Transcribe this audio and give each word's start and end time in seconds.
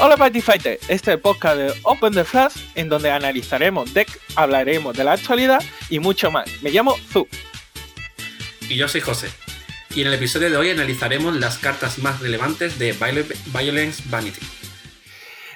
Hola 0.00 0.16
Party 0.16 0.40
Fighter, 0.40 0.78
este 0.82 0.92
es 0.92 1.08
el 1.08 1.20
podcast 1.20 1.56
de 1.56 1.74
Open 1.82 2.12
the 2.12 2.22
Flash 2.22 2.54
en 2.76 2.88
donde 2.88 3.10
analizaremos 3.10 3.92
deck, 3.92 4.08
hablaremos 4.36 4.96
de 4.96 5.02
la 5.02 5.14
actualidad 5.14 5.60
y 5.90 5.98
mucho 5.98 6.30
más. 6.30 6.48
Me 6.62 6.70
llamo 6.70 6.96
Zu. 6.96 7.26
Y 8.68 8.76
yo 8.76 8.86
soy 8.86 9.00
José. 9.00 9.28
Y 9.96 10.02
en 10.02 10.06
el 10.06 10.14
episodio 10.14 10.50
de 10.50 10.56
hoy 10.56 10.70
analizaremos 10.70 11.34
las 11.34 11.58
cartas 11.58 11.98
más 11.98 12.20
relevantes 12.20 12.78
de 12.78 12.92
Violence 13.46 14.04
Vanity. 14.06 14.40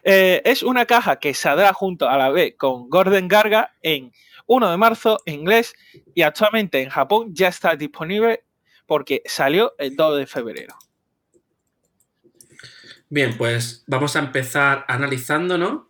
Eh, 0.02 0.43
es 0.45 0.64
una 0.64 0.86
caja 0.86 1.20
que 1.20 1.34
saldrá 1.34 1.72
junto 1.72 2.09
a 2.09 2.18
la 2.18 2.30
vez 2.30 2.54
con 2.59 2.90
Gordon 2.90 3.29
Garga 3.29 3.77
en 3.80 4.11
1 4.46 4.70
de 4.72 4.77
marzo 4.77 5.20
en 5.24 5.34
inglés 5.34 5.72
y 6.16 6.22
actualmente 6.22 6.82
en 6.82 6.90
Japón 6.90 7.29
ya 7.32 7.46
está 7.46 7.77
disponible 7.77 8.43
porque 8.86 9.22
salió 9.24 9.72
el 9.79 9.95
2 9.95 10.18
de 10.18 10.27
febrero. 10.27 10.74
Bien, 13.12 13.36
pues 13.36 13.84
vamos 13.86 14.16
a 14.16 14.20
empezar 14.20 14.87
analizando, 14.88 15.87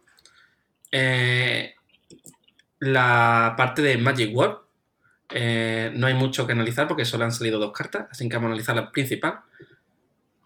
eh, 0.90 1.72
la 2.80 3.54
parte 3.56 3.80
de 3.80 3.96
Magic 3.96 4.34
World. 4.34 4.56
Eh, 5.30 5.92
no 5.94 6.08
hay 6.08 6.14
mucho 6.14 6.48
que 6.48 6.52
analizar 6.52 6.88
porque 6.88 7.04
solo 7.04 7.22
han 7.22 7.30
salido 7.30 7.60
dos 7.60 7.70
cartas, 7.70 8.08
así 8.10 8.28
que 8.28 8.34
vamos 8.34 8.48
a 8.48 8.52
analizar 8.54 8.74
la 8.74 8.90
principal, 8.90 9.38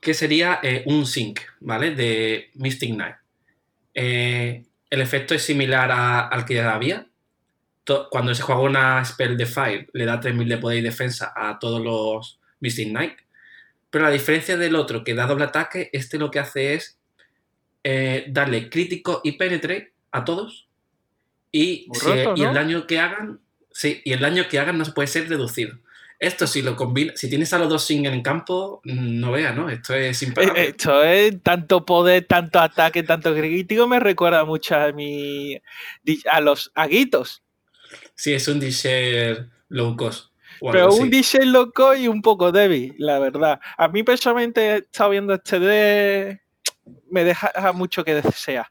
que 0.02 0.12
sería 0.12 0.60
eh, 0.62 0.82
un 0.84 1.06
Sync, 1.06 1.40
¿vale? 1.60 1.94
De 1.94 2.50
Mystic 2.56 2.92
Knight. 2.92 3.16
el 3.94 5.00
efecto 5.00 5.34
es 5.34 5.42
similar 5.44 5.90
al 5.90 6.44
que 6.44 6.56
ya 6.56 6.74
había. 6.74 7.06
cuando 8.10 8.34
se 8.34 8.42
juega 8.42 8.60
una 8.60 9.02
Spell 9.02 9.38
de 9.38 9.46
Fire, 9.46 9.88
le 9.94 10.04
da 10.04 10.20
3000 10.20 10.46
de 10.46 10.58
poder 10.58 10.78
y 10.80 10.82
defensa 10.82 11.32
a 11.34 11.58
todos 11.58 11.80
los 11.82 12.38
Mystic 12.60 12.90
Knight. 12.90 13.25
Pero 13.90 14.04
la 14.04 14.10
diferencia 14.10 14.56
del 14.56 14.76
otro, 14.76 15.04
que 15.04 15.14
da 15.14 15.26
doble 15.26 15.44
ataque, 15.44 15.90
este 15.92 16.18
lo 16.18 16.30
que 16.30 16.38
hace 16.38 16.74
es 16.74 16.98
eh, 17.84 18.26
darle 18.28 18.68
crítico 18.68 19.20
y 19.22 19.32
penetre 19.32 19.92
a 20.10 20.24
todos. 20.24 20.68
Y, 21.52 21.88
el 22.36 22.54
daño 22.54 22.86
que 22.86 22.98
hagan, 22.98 23.40
sí, 23.70 24.02
y 24.04 24.12
el 24.12 24.20
daño 24.20 24.48
que 24.48 24.58
hagan 24.58 24.76
no 24.78 24.84
puede 24.86 25.08
ser 25.08 25.28
reducido. 25.28 25.78
Esto 26.18 26.46
si 26.46 26.62
lo 26.62 26.76
combina, 26.76 27.12
si 27.14 27.28
tienes 27.28 27.52
a 27.52 27.58
los 27.58 27.68
dos 27.68 27.84
singles 27.84 28.14
en 28.14 28.22
campo, 28.22 28.80
no 28.84 29.32
veas, 29.32 29.54
¿no? 29.54 29.68
Esto 29.68 29.94
es 29.94 30.22
imparable. 30.22 30.62
Eh, 30.62 30.68
esto 30.70 31.04
es 31.04 31.42
tanto 31.42 31.84
poder, 31.84 32.24
tanto 32.24 32.58
ataque, 32.58 33.02
tanto 33.02 33.34
crítico, 33.34 33.86
me 33.86 34.00
recuerda 34.00 34.44
mucho 34.44 34.74
a 34.76 34.92
mi 34.92 35.60
a 36.30 36.40
los 36.40 36.72
aguitos. 36.74 37.42
Sí, 38.14 38.32
es 38.32 38.48
un 38.48 38.60
disher 38.60 39.48
low 39.68 39.94
cost. 39.94 40.30
Pero 40.60 40.94
un 40.94 41.10
DJ 41.10 41.46
loco 41.46 41.94
y 41.94 42.08
un 42.08 42.22
poco 42.22 42.52
débil, 42.52 42.94
la 42.98 43.18
verdad. 43.18 43.60
A 43.76 43.88
mí 43.88 44.02
personalmente 44.02 44.60
he 44.60 44.76
estado 44.78 45.10
viendo 45.10 45.34
este 45.34 45.58
de... 45.58 46.40
Me 47.10 47.24
deja 47.24 47.72
mucho 47.72 48.04
que 48.04 48.14
desear. 48.14 48.66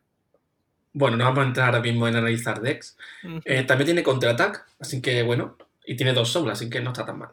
Bueno, 0.94 1.18
no 1.18 1.26
vamos 1.26 1.44
a 1.44 1.48
entrar 1.48 1.68
ahora 1.68 1.82
mismo 1.82 2.08
en 2.08 2.16
analizar 2.16 2.62
decks. 2.62 2.98
Eh, 3.44 3.64
también 3.64 3.88
tiene 3.88 4.02
contraataque, 4.02 4.60
así 4.80 5.02
que 5.02 5.24
bueno. 5.24 5.58
Y 5.86 5.98
tiene 5.98 6.14
dos 6.14 6.30
sombras, 6.32 6.58
así 6.58 6.70
que 6.70 6.80
no 6.80 6.92
está 6.92 7.06
tan 7.06 7.20
mal. 7.20 7.30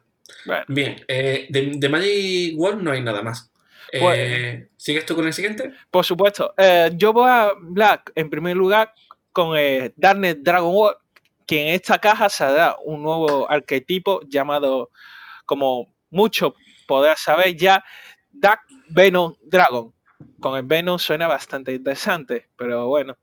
Bien, 0.67 0.97
eh, 1.07 1.47
de, 1.49 1.89
Magic 1.89 2.59
World 2.59 2.83
no 2.83 2.91
hay 2.91 3.01
nada 3.03 3.23
más. 3.23 3.53
Eh, 3.93 4.01
pues- 4.01 4.69
¿Sigues 4.77 5.07
tú 5.07 5.15
con 5.15 5.29
el 5.29 5.33
siguiente? 5.33 5.73
Por 5.93 6.05
supuesto. 6.05 6.53
yo 6.95 7.13
voy 7.13 7.29
a 7.31 7.53
Black 7.61 8.11
en 8.17 8.29
primer 8.29 8.57
lugar 8.57 8.93
con 9.31 9.57
Darknet 9.97 10.41
Dragon 10.41 10.75
World 10.75 11.02
que 11.47 11.63
en 11.63 11.75
esta 11.75 11.99
caja 11.99 12.29
se 12.29 12.45
da 12.45 12.77
un 12.85 13.03
nuevo 13.03 13.51
arquetipo 13.51 14.21
llamado, 14.29 14.91
como 15.47 15.95
mucho 16.11 16.55
podrás 16.87 17.21
saber 17.21 17.57
ya, 17.57 17.85
Dark 18.31 18.61
Venom 18.89 19.35
Dragon. 19.43 19.93
Con 20.41 20.57
el 20.57 20.65
Venom 20.65 20.99
suena 20.99 21.27
bastante 21.27 21.73
interesante, 21.73 22.49
pero 22.57 22.89
bueno. 22.89 23.17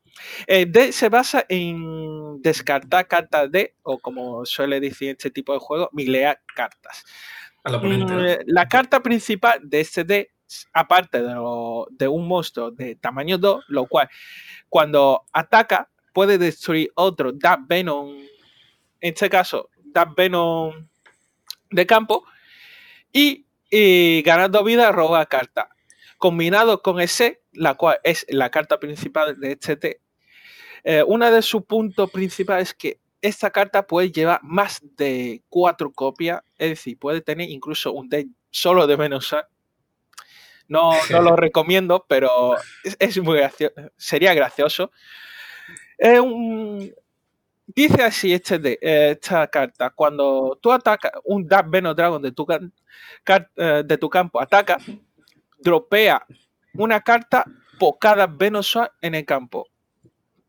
El 0.48 0.72
D 0.72 0.92
se 0.92 1.10
basa 1.10 1.46
en 1.48 2.42
descartar 2.42 3.08
cartas 3.08 3.52
de, 3.52 3.76
o 3.84 4.00
como 4.00 4.46
suele 4.46 4.80
decir 4.80 5.12
este 5.12 5.30
tipo 5.30 5.54
de 5.54 5.60
juego, 5.60 5.90
milea 5.94 6.42
cartas. 6.56 7.06
Mm, 7.64 8.42
la 8.48 8.68
carta 8.68 9.02
principal 9.02 9.60
de 9.64 9.82
este 9.82 10.04
D, 10.04 10.32
aparte 10.74 11.22
de, 11.22 11.36
de 11.92 12.08
un 12.08 12.28
monstruo 12.28 12.72
de 12.72 12.96
tamaño 12.96 13.38
2, 13.38 13.66
lo 13.68 13.86
cual 13.86 14.10
cuando 14.70 15.26
ataca 15.32 15.90
puede 16.14 16.38
destruir 16.38 16.92
otro 16.96 17.32
Dark 17.32 17.62
Venom, 17.68 18.10
en 18.10 19.14
este 19.14 19.30
caso, 19.30 19.70
Dark 19.78 20.14
Venom 20.16 20.88
de 21.70 21.86
campo, 21.86 22.26
y, 23.12 23.46
ganando 24.24 24.64
vida 24.64 24.92
roba 24.92 25.26
carta. 25.26 25.70
Combinado 26.18 26.82
con 26.82 27.00
ese, 27.00 27.42
la 27.54 27.76
cual 27.76 28.00
es 28.04 28.26
la 28.30 28.50
carta 28.50 28.80
principal 28.80 29.40
de 29.40 29.54
este 29.54 29.78
T, 29.78 30.02
eh, 30.84 31.04
una 31.06 31.32
de 31.32 31.42
sus 31.42 31.64
puntos 31.64 32.10
principales 32.12 32.70
es 32.70 32.74
que 32.74 33.00
esta 33.22 33.52
carta 33.52 33.86
puede 33.86 34.12
llevar 34.12 34.40
más 34.44 34.82
de 34.98 35.44
cuatro 35.50 35.92
copias, 35.92 36.42
es 36.58 36.70
decir, 36.70 36.98
puede 36.98 37.22
tener 37.22 37.50
incluso 37.50 37.92
un 37.92 38.08
deck 38.10 38.28
solo 38.50 38.88
de 38.88 38.98
menos 38.98 39.34
no, 40.70 40.92
no, 41.10 41.22
lo 41.22 41.36
recomiendo, 41.36 42.06
pero 42.08 42.56
es, 43.00 43.18
muy 43.22 43.38
gracioso, 43.38 43.74
sería 43.98 44.34
gracioso. 44.34 44.92
Dice 47.76 48.02
así 48.04 48.34
este 48.34 48.56
eh, 48.82 49.12
esta 49.12 49.48
carta. 49.48 49.92
Cuando 49.92 50.58
tú 50.62 50.72
atacas 50.72 51.12
un 51.24 51.48
Dark 51.48 51.70
Venom 51.70 51.96
Dragon 51.96 52.22
de 52.22 52.32
tu, 52.32 52.48
eh, 52.52 53.84
de 53.86 53.98
tu 53.98 54.10
campo, 54.10 54.42
ataca, 54.42 54.78
dropea 55.60 56.26
una 56.74 57.00
carta 57.02 57.46
por 57.78 58.00
cada 58.00 58.26
Venom 58.26 58.64
en 59.02 59.16
el 59.16 59.26
campo. 59.26 59.68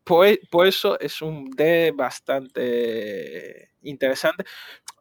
Por, 0.03 0.27
por, 0.49 0.65
eso 0.65 0.99
es 0.99 1.21
un 1.21 1.51
D 1.51 1.91
bastante 1.95 3.71
interesante. 3.83 4.43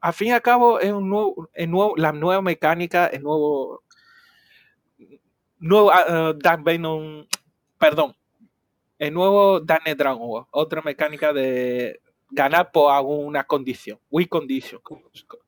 Al 0.03 0.13
fin 0.13 0.29
y 0.29 0.33
al 0.33 0.43
cabo, 0.43 0.79
es 0.79 0.93
un 0.93 1.09
nuevo, 1.09 1.95
la 1.97 2.13
nueva 2.13 2.43
mecánica, 2.43 3.07
el 3.07 3.23
nuevo, 3.23 3.83
nuevo 5.59 5.89
uh, 5.89 6.35
Dark 6.35 6.63
Venom, 6.63 7.27
perdón, 7.79 8.15
el 9.01 9.15
nuevo 9.15 9.61
Dane 9.61 9.95
Dragon 9.97 10.45
otra 10.51 10.83
mecánica 10.83 11.33
de 11.33 12.01
ganar 12.31 12.71
por 12.71 12.93
alguna 12.93 13.45
condición, 13.45 13.99
win 14.11 14.29
condition. 14.29 14.81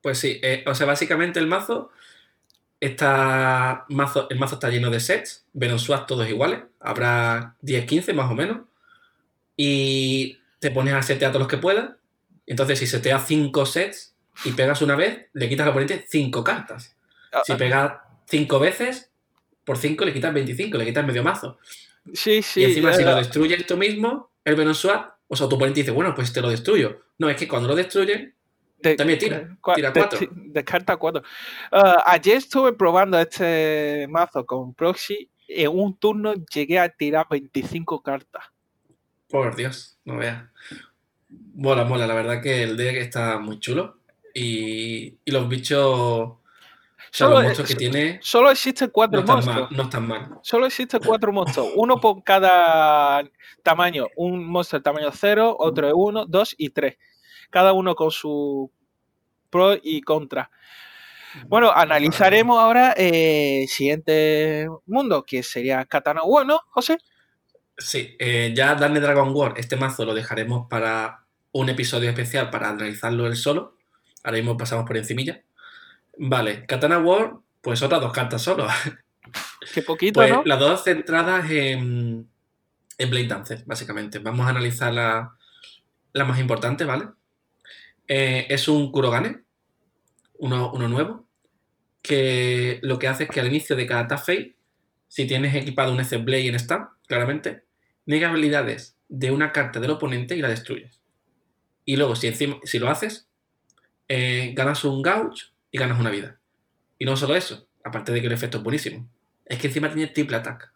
Pues 0.00 0.18
sí, 0.18 0.40
eh, 0.42 0.64
o 0.66 0.74
sea, 0.74 0.86
básicamente 0.86 1.38
el 1.38 1.46
mazo 1.46 1.90
está 2.80 3.84
mazo, 3.90 4.26
el 4.30 4.38
mazo 4.38 4.54
está 4.54 4.70
lleno 4.70 4.90
de 4.90 4.98
sets, 4.98 5.46
Venom 5.52 5.78
Swap 5.78 6.06
todos 6.06 6.28
iguales, 6.28 6.62
habrá 6.80 7.54
10, 7.60 7.84
15 7.84 8.14
más 8.14 8.30
o 8.30 8.34
menos, 8.34 8.62
y 9.56 10.38
te 10.58 10.70
pones 10.70 10.94
a 10.94 11.02
setear 11.02 11.30
todos 11.30 11.42
los 11.42 11.48
que 11.48 11.58
puedas, 11.58 11.90
entonces 12.46 12.78
si 12.78 12.86
seteas 12.86 13.26
5 13.26 13.66
sets 13.66 14.16
y 14.46 14.52
pegas 14.52 14.80
una 14.80 14.96
vez, 14.96 15.26
le 15.34 15.48
quitas 15.48 15.64
al 15.64 15.70
oponente 15.70 16.06
5 16.08 16.42
cartas. 16.42 16.96
Ah, 17.32 17.42
si 17.44 17.52
ah. 17.52 17.56
pegas 17.58 17.92
5 18.26 18.58
veces, 18.58 19.12
por 19.64 19.76
5 19.76 20.06
le 20.06 20.14
quitas 20.14 20.32
25, 20.32 20.78
le 20.78 20.86
quitas 20.86 21.06
medio 21.06 21.22
mazo. 21.22 21.58
Sí, 22.12 22.42
sí. 22.42 22.60
Y 22.60 22.64
encima, 22.64 22.92
si 22.94 23.04
lo 23.04 23.14
destruyes 23.14 23.66
tú 23.66 23.76
mismo, 23.76 24.30
el 24.44 24.56
Venom 24.56 24.74
Swap, 24.74 25.12
o 25.28 25.36
sea, 25.36 25.48
tu 25.48 25.56
oponente 25.56 25.80
dice, 25.80 25.92
bueno, 25.92 26.14
pues 26.14 26.32
te 26.32 26.40
lo 26.40 26.50
destruyo. 26.50 27.00
No, 27.18 27.28
es 27.28 27.36
que 27.36 27.48
cuando 27.48 27.68
lo 27.68 27.74
destruyen, 27.74 28.34
también 28.96 29.18
tira. 29.18 29.56
tira 29.74 29.92
4. 29.92 30.28
descarta 30.32 30.96
4. 30.96 31.22
Ah, 31.70 32.02
ayer 32.06 32.36
estuve 32.36 32.72
probando 32.72 33.18
este 33.18 34.06
mazo 34.08 34.44
con 34.44 34.74
Proxy. 34.74 35.30
En 35.48 35.70
un 35.70 35.96
turno 35.96 36.34
llegué 36.52 36.78
a 36.78 36.88
tirar 36.88 37.26
25 37.30 38.02
cartas. 38.02 38.44
Por 39.28 39.54
Dios, 39.54 39.98
no 40.04 40.16
veas. 40.16 40.44
Mola, 41.54 41.84
mola. 41.84 42.06
La 42.06 42.14
verdad 42.14 42.42
que 42.42 42.62
el 42.62 42.76
deck 42.76 42.96
está 42.96 43.38
muy 43.38 43.58
chulo. 43.58 43.98
Y, 44.34 45.18
y 45.24 45.30
los 45.30 45.48
bichos 45.48 46.32
Solo, 47.14 47.42
que 47.66 47.74
tiene. 47.74 48.18
Solo 48.22 48.50
existen 48.50 48.88
cuatro 48.88 49.20
no 49.20 49.34
monstruos. 49.34 49.70
no 49.70 49.82
están 49.82 50.08
mal. 50.08 50.38
Solo 50.40 50.64
existen 50.64 50.98
cuatro 51.04 51.30
monstruos. 51.30 51.68
Uno 51.76 52.00
por 52.00 52.24
cada 52.24 53.22
tamaño. 53.62 54.06
Un 54.16 54.46
monstruo 54.46 54.80
de 54.80 54.82
tamaño 54.82 55.10
0, 55.12 55.56
otro 55.58 55.88
de 55.88 55.92
1, 55.92 56.24
2 56.24 56.54
y 56.56 56.70
3. 56.70 56.96
Cada 57.50 57.74
uno 57.74 57.94
con 57.94 58.10
su 58.10 58.70
pro 59.50 59.74
y 59.74 60.00
contra. 60.00 60.50
Bueno, 61.48 61.70
analizaremos 61.70 62.58
ahora 62.58 62.92
el 62.92 63.14
eh, 63.14 63.66
siguiente 63.68 64.66
mundo, 64.86 65.22
que 65.22 65.42
sería 65.42 65.84
Katana 65.84 66.22
Bueno, 66.24 66.62
José. 66.70 66.96
Sí, 67.76 68.16
eh, 68.18 68.54
ya 68.56 68.74
Darle 68.74 69.00
Dragon 69.00 69.32
War, 69.34 69.52
este 69.58 69.76
mazo 69.76 70.06
lo 70.06 70.14
dejaremos 70.14 70.66
para 70.68 71.26
un 71.52 71.68
episodio 71.68 72.08
especial 72.08 72.48
para 72.48 72.70
analizarlo 72.70 73.26
él 73.26 73.36
solo. 73.36 73.76
Ahora 74.24 74.38
mismo 74.38 74.56
pasamos 74.56 74.86
por 74.86 74.96
encimilla. 74.96 75.42
Vale, 76.18 76.66
Katana 76.66 76.98
War, 76.98 77.34
pues 77.60 77.82
otras 77.82 78.00
dos 78.00 78.12
cartas 78.12 78.42
solo. 78.42 78.66
Qué 79.74 79.82
poquito, 79.82 80.20
pues, 80.20 80.30
¿no? 80.30 80.42
Las 80.44 80.58
dos 80.58 80.84
centradas 80.84 81.50
en, 81.50 82.28
en 82.98 83.10
Blade 83.10 83.28
Dancer, 83.28 83.62
básicamente. 83.64 84.18
Vamos 84.18 84.46
a 84.46 84.50
analizar 84.50 84.92
la, 84.92 85.36
la 86.12 86.24
más 86.24 86.38
importante, 86.38 86.84
¿vale? 86.84 87.08
Eh, 88.08 88.46
es 88.48 88.68
un 88.68 88.90
Kurogane, 88.90 89.42
uno, 90.38 90.72
uno, 90.72 90.88
nuevo, 90.88 91.26
que 92.02 92.80
lo 92.82 92.98
que 92.98 93.08
hace 93.08 93.24
es 93.24 93.30
que 93.30 93.40
al 93.40 93.46
inicio 93.46 93.76
de 93.76 93.86
cada 93.86 94.08
Tafei, 94.08 94.56
si 95.08 95.26
tienes 95.26 95.54
equipado 95.54 95.92
un 95.92 96.00
EZ 96.00 96.22
Blade 96.24 96.48
en 96.48 96.56
stand, 96.56 96.88
claramente, 97.06 97.64
niega 98.06 98.28
habilidades 98.28 98.96
de 99.08 99.30
una 99.30 99.52
carta 99.52 99.78
del 99.78 99.92
oponente 99.92 100.36
y 100.36 100.42
la 100.42 100.48
destruyes. 100.48 101.00
Y 101.84 101.96
luego, 101.96 102.16
si 102.16 102.26
encima, 102.26 102.58
si 102.64 102.78
lo 102.78 102.88
haces, 102.88 103.28
eh, 104.08 104.52
ganas 104.54 104.84
un 104.84 105.02
gouge 105.02 105.51
y 105.72 105.78
ganas 105.78 105.98
una 105.98 106.10
vida. 106.10 106.38
Y 106.98 107.04
no 107.04 107.16
solo 107.16 107.34
eso, 107.34 107.66
aparte 107.82 108.12
de 108.12 108.20
que 108.20 108.28
el 108.28 108.32
efecto 108.32 108.58
es 108.58 108.62
buenísimo, 108.62 109.08
es 109.44 109.58
que 109.58 109.66
encima 109.66 109.92
tiene 109.92 110.12
triple 110.12 110.36
ataque. 110.36 110.66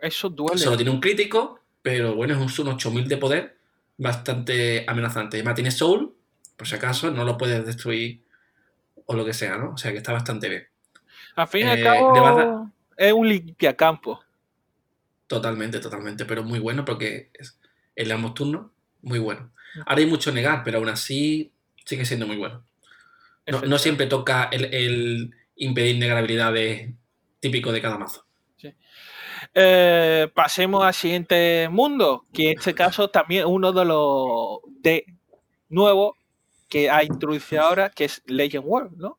Eso 0.00 0.28
duele. 0.28 0.58
Solo 0.58 0.76
tiene 0.76 0.90
un 0.90 1.00
crítico, 1.00 1.60
pero 1.80 2.14
bueno, 2.14 2.34
es 2.34 2.58
un 2.58 2.68
8000 2.68 3.08
de 3.08 3.16
poder 3.16 3.58
bastante 3.96 4.84
amenazante. 4.86 5.38
Además 5.38 5.54
tiene 5.54 5.70
soul, 5.70 6.14
por 6.56 6.66
si 6.66 6.74
acaso, 6.74 7.10
no 7.10 7.24
lo 7.24 7.38
puedes 7.38 7.64
destruir 7.64 8.22
o 9.06 9.14
lo 9.14 9.24
que 9.24 9.32
sea, 9.32 9.56
¿no? 9.56 9.72
O 9.72 9.78
sea 9.78 9.92
que 9.92 9.98
está 9.98 10.12
bastante 10.12 10.48
bien. 10.48 10.68
Al 11.36 11.48
fin 11.48 11.66
y 11.66 11.70
al 11.70 11.82
cabo, 11.82 12.70
es 12.96 13.12
un 13.12 13.28
limpiacampo. 13.28 14.20
Totalmente, 15.26 15.78
totalmente, 15.78 16.24
pero 16.24 16.42
muy 16.42 16.58
bueno 16.58 16.84
porque 16.84 17.30
es, 17.34 17.58
el 17.94 18.10
ambos 18.12 18.34
turnos, 18.34 18.70
muy 19.02 19.18
bueno. 19.18 19.52
Ahora 19.86 20.00
hay 20.00 20.06
mucho 20.06 20.32
negar, 20.32 20.62
pero 20.64 20.78
aún 20.78 20.88
así 20.88 21.52
sigue 21.84 22.04
siendo 22.04 22.26
muy 22.26 22.36
bueno. 22.36 22.64
No, 23.48 23.78
siempre 23.78 24.06
toca 24.06 24.50
el, 24.52 25.34
impedir 25.56 25.98
negar 25.98 26.18
habilidades 26.18 26.90
típico 27.40 27.72
de 27.72 27.80
cada 27.80 27.98
mazo. 27.98 28.24
Eh, 29.54 30.28
pasemos 30.34 30.84
al 30.84 30.94
siguiente 30.94 31.68
mundo, 31.70 32.24
que 32.32 32.50
en 32.50 32.58
este 32.58 32.74
caso 32.74 33.08
también 33.08 33.46
uno 33.46 33.72
de 33.72 33.84
los 33.84 34.60
de 34.80 35.06
nuevo 35.68 36.16
que 36.68 36.90
ha 36.90 37.02
introducido 37.02 37.62
ahora, 37.62 37.90
que 37.90 38.04
es 38.04 38.22
Legend 38.26 38.64
World, 38.66 38.96
¿no? 38.98 39.18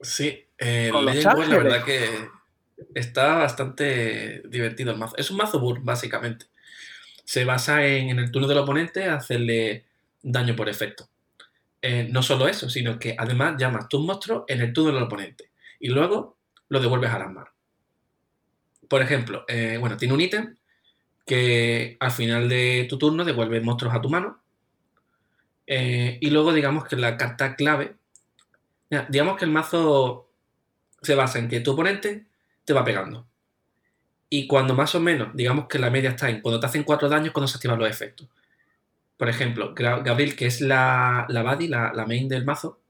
Sí, 0.00 0.46
eh, 0.58 0.90
Legend 0.92 1.36
World 1.36 1.52
la 1.52 1.58
verdad 1.58 1.84
que 1.84 2.28
está 2.94 3.36
bastante 3.36 4.42
divertido 4.48 4.92
el 4.92 4.98
mazo. 4.98 5.16
Es 5.16 5.30
un 5.30 5.38
mazo 5.38 5.58
burn, 5.60 5.84
básicamente. 5.84 6.46
Se 7.24 7.44
basa 7.44 7.86
en, 7.86 8.10
en 8.10 8.18
el 8.18 8.30
turno 8.30 8.48
del 8.48 8.58
oponente 8.58 9.04
hacerle 9.04 9.86
daño 10.22 10.54
por 10.56 10.68
efecto. 10.68 11.08
Eh, 11.82 12.08
no 12.10 12.22
solo 12.22 12.46
eso, 12.46 12.68
sino 12.68 12.98
que 12.98 13.16
además 13.18 13.54
llamas 13.58 13.88
tu 13.88 14.00
monstruo 14.00 14.44
en 14.48 14.60
el 14.60 14.72
turno 14.72 14.92
del 14.92 15.02
oponente 15.02 15.50
y 15.78 15.88
luego 15.88 16.36
lo 16.68 16.78
devuelves 16.78 17.10
a 17.10 17.18
las 17.18 17.32
manos. 17.32 17.50
Por 18.88 19.00
ejemplo, 19.00 19.44
eh, 19.48 19.78
bueno, 19.78 19.96
tiene 19.96 20.14
un 20.14 20.20
ítem 20.20 20.56
que 21.24 21.96
al 22.00 22.10
final 22.10 22.48
de 22.48 22.86
tu 22.88 22.98
turno 22.98 23.24
devuelve 23.24 23.60
monstruos 23.60 23.94
a 23.94 24.00
tu 24.00 24.10
mano. 24.10 24.42
Eh, 25.66 26.18
y 26.20 26.30
luego 26.30 26.52
digamos 26.52 26.84
que 26.84 26.96
la 26.96 27.16
carta 27.16 27.54
clave, 27.54 27.94
digamos 29.08 29.38
que 29.38 29.44
el 29.44 29.52
mazo 29.52 30.28
se 31.00 31.14
basa 31.14 31.38
en 31.38 31.48
que 31.48 31.60
tu 31.60 31.72
oponente 31.72 32.26
te 32.64 32.72
va 32.72 32.84
pegando. 32.84 33.26
Y 34.28 34.46
cuando 34.46 34.74
más 34.74 34.94
o 34.94 35.00
menos, 35.00 35.28
digamos 35.34 35.66
que 35.66 35.78
la 35.78 35.90
media 35.90 36.10
está 36.10 36.28
en 36.28 36.40
cuando 36.40 36.60
te 36.60 36.66
hacen 36.66 36.84
cuatro 36.84 37.08
daños, 37.08 37.32
cuando 37.32 37.48
se 37.48 37.56
activan 37.56 37.78
los 37.78 37.88
efectos. 37.88 38.28
Por 39.20 39.28
ejemplo, 39.28 39.74
Gabriel, 39.74 40.34
que 40.34 40.46
es 40.46 40.62
la, 40.62 41.26
la 41.28 41.42
buddy, 41.42 41.68
la, 41.68 41.92
main 42.08 42.26
del 42.26 42.46
mazo, 42.46 42.80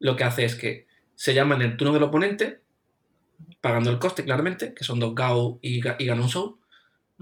lo 0.00 0.14
que 0.16 0.24
hace 0.24 0.44
es 0.44 0.54
que 0.54 0.86
se 1.14 1.32
llama 1.32 1.54
en 1.54 1.62
el 1.62 1.78
turno 1.78 1.94
del 1.94 2.02
oponente, 2.02 2.60
pagando 3.62 3.88
el 3.88 3.98
coste 3.98 4.22
claramente, 4.22 4.74
que 4.74 4.84
son 4.84 5.00
dos 5.00 5.14
Gao 5.14 5.60
y, 5.62 5.76
y 5.78 6.06
gana 6.06 6.20
un 6.20 6.28
Soul. 6.28 6.56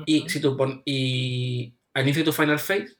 Y 0.05 0.29
si 0.29 0.41
tú 0.41 0.57
pon, 0.57 0.83
y 0.85 1.75
al 1.95 2.03
inicio 2.03 2.25
de 2.25 2.25
tu 2.25 2.33
final 2.33 2.59
phase, 2.59 2.97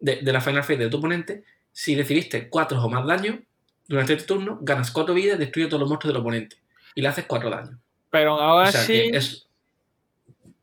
de, 0.00 0.20
la 0.22 0.40
final 0.40 0.64
phase 0.64 0.76
de 0.76 0.88
tu 0.88 0.96
oponente, 0.96 1.44
si 1.70 1.94
recibiste 1.94 2.48
cuatro 2.48 2.82
o 2.82 2.88
más 2.88 3.06
daños 3.06 3.38
durante 3.86 4.14
este 4.14 4.26
turno, 4.26 4.58
ganas 4.60 4.90
cuatro 4.90 5.14
vidas, 5.14 5.38
destruye 5.38 5.68
todos 5.68 5.82
los 5.82 5.88
monstruos 5.88 6.12
del 6.12 6.20
oponente. 6.20 6.56
Y 6.96 7.00
le 7.00 7.06
haces 7.06 7.26
cuatro 7.26 7.48
daños. 7.48 7.76
Pero 8.10 8.40
ahora 8.40 8.72
sí. 8.72 9.12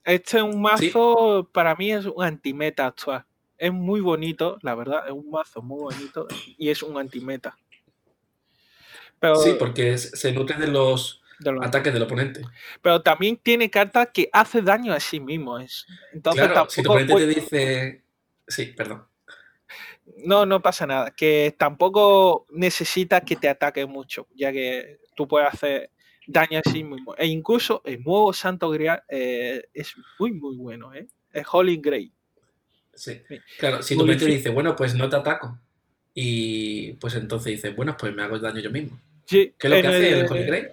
Este 0.04 0.38
es 0.38 0.44
un 0.44 0.62
mazo, 0.62 1.50
para 1.54 1.76
mí 1.76 1.94
es 1.94 2.06
un 2.06 2.22
antimeta 2.22 2.88
actual 2.88 3.24
es 3.58 3.74
muy 3.74 4.02
bonito, 4.02 4.58
la 4.62 4.76
verdad, 4.76 5.08
es 5.08 5.12
un 5.12 5.30
mazo 5.30 5.62
muy 5.62 5.80
bonito 5.80 6.28
y 6.58 6.70
es 6.70 6.84
un 6.84 6.98
antimeta. 6.98 7.58
Pero, 9.20 9.36
sí, 9.38 9.56
porque 9.58 9.98
se 9.98 10.32
nutre 10.32 10.58
de 10.58 10.68
los, 10.68 11.22
ataques 11.62 11.94
del 11.94 12.04
oponente. 12.04 12.42
Pero 12.82 13.02
también 13.02 13.38
tiene 13.38 13.70
cartas 13.70 14.10
que 14.14 14.30
hace 14.32 14.62
daño 14.62 14.94
a 14.94 15.00
sí 15.00 15.20
mismo. 15.20 15.58
Es. 15.58 15.86
Entonces, 16.14 16.48
claro, 16.48 16.70
si 16.70 16.84
tu 16.84 16.90
oponente 16.90 17.16
te 17.16 17.28
dice... 17.28 18.04
Sí, 18.48 18.68
perdón. 18.68 19.06
No, 20.18 20.46
no 20.46 20.62
pasa 20.62 20.86
nada. 20.86 21.12
Que 21.12 21.56
tampoco 21.58 22.46
necesita 22.52 23.22
que 23.22 23.36
te 23.36 23.50
ataque 23.50 23.86
mucho, 23.86 24.28
ya 24.36 24.52
que 24.52 25.00
tú 25.16 25.28
puedes 25.28 25.50
hacer 25.50 25.92
daño 26.28 26.60
a 26.60 26.70
sí 26.70 26.84
mismo. 26.84 27.16
E 27.18 27.26
incluso 27.26 27.82
el 27.86 28.04
nuevo 28.04 28.34
Santo 28.34 28.70
Grial 28.70 29.04
eh, 29.10 29.68
es 29.74 29.96
muy, 30.20 30.32
muy 30.34 30.56
bueno. 30.56 30.94
¿eh? 30.94 31.08
Es 31.34 31.46
Holy 31.52 31.78
Grail. 31.78 32.14
Sí. 32.98 33.22
Claro, 33.58 33.82
si 33.82 33.96
tu 33.96 34.06
mente 34.06 34.26
dice, 34.26 34.50
bueno, 34.50 34.76
pues 34.76 34.96
no 34.96 35.08
te 35.08 35.16
ataco. 35.16 35.58
Y 36.14 36.94
pues 36.94 37.16
entonces 37.16 37.54
dices, 37.54 37.76
bueno, 37.76 37.96
pues 37.98 38.14
me 38.14 38.24
hago 38.24 38.40
daño 38.40 38.60
yo 38.60 38.72
mismo. 38.72 39.00
Sí. 39.26 39.54
¿Qué 39.58 39.68
es 39.68 39.74
lo 39.74 39.82
que 39.82 39.88
hace 39.88 40.20
el 40.20 40.26
Holy 40.26 40.44
Grail? 40.44 40.68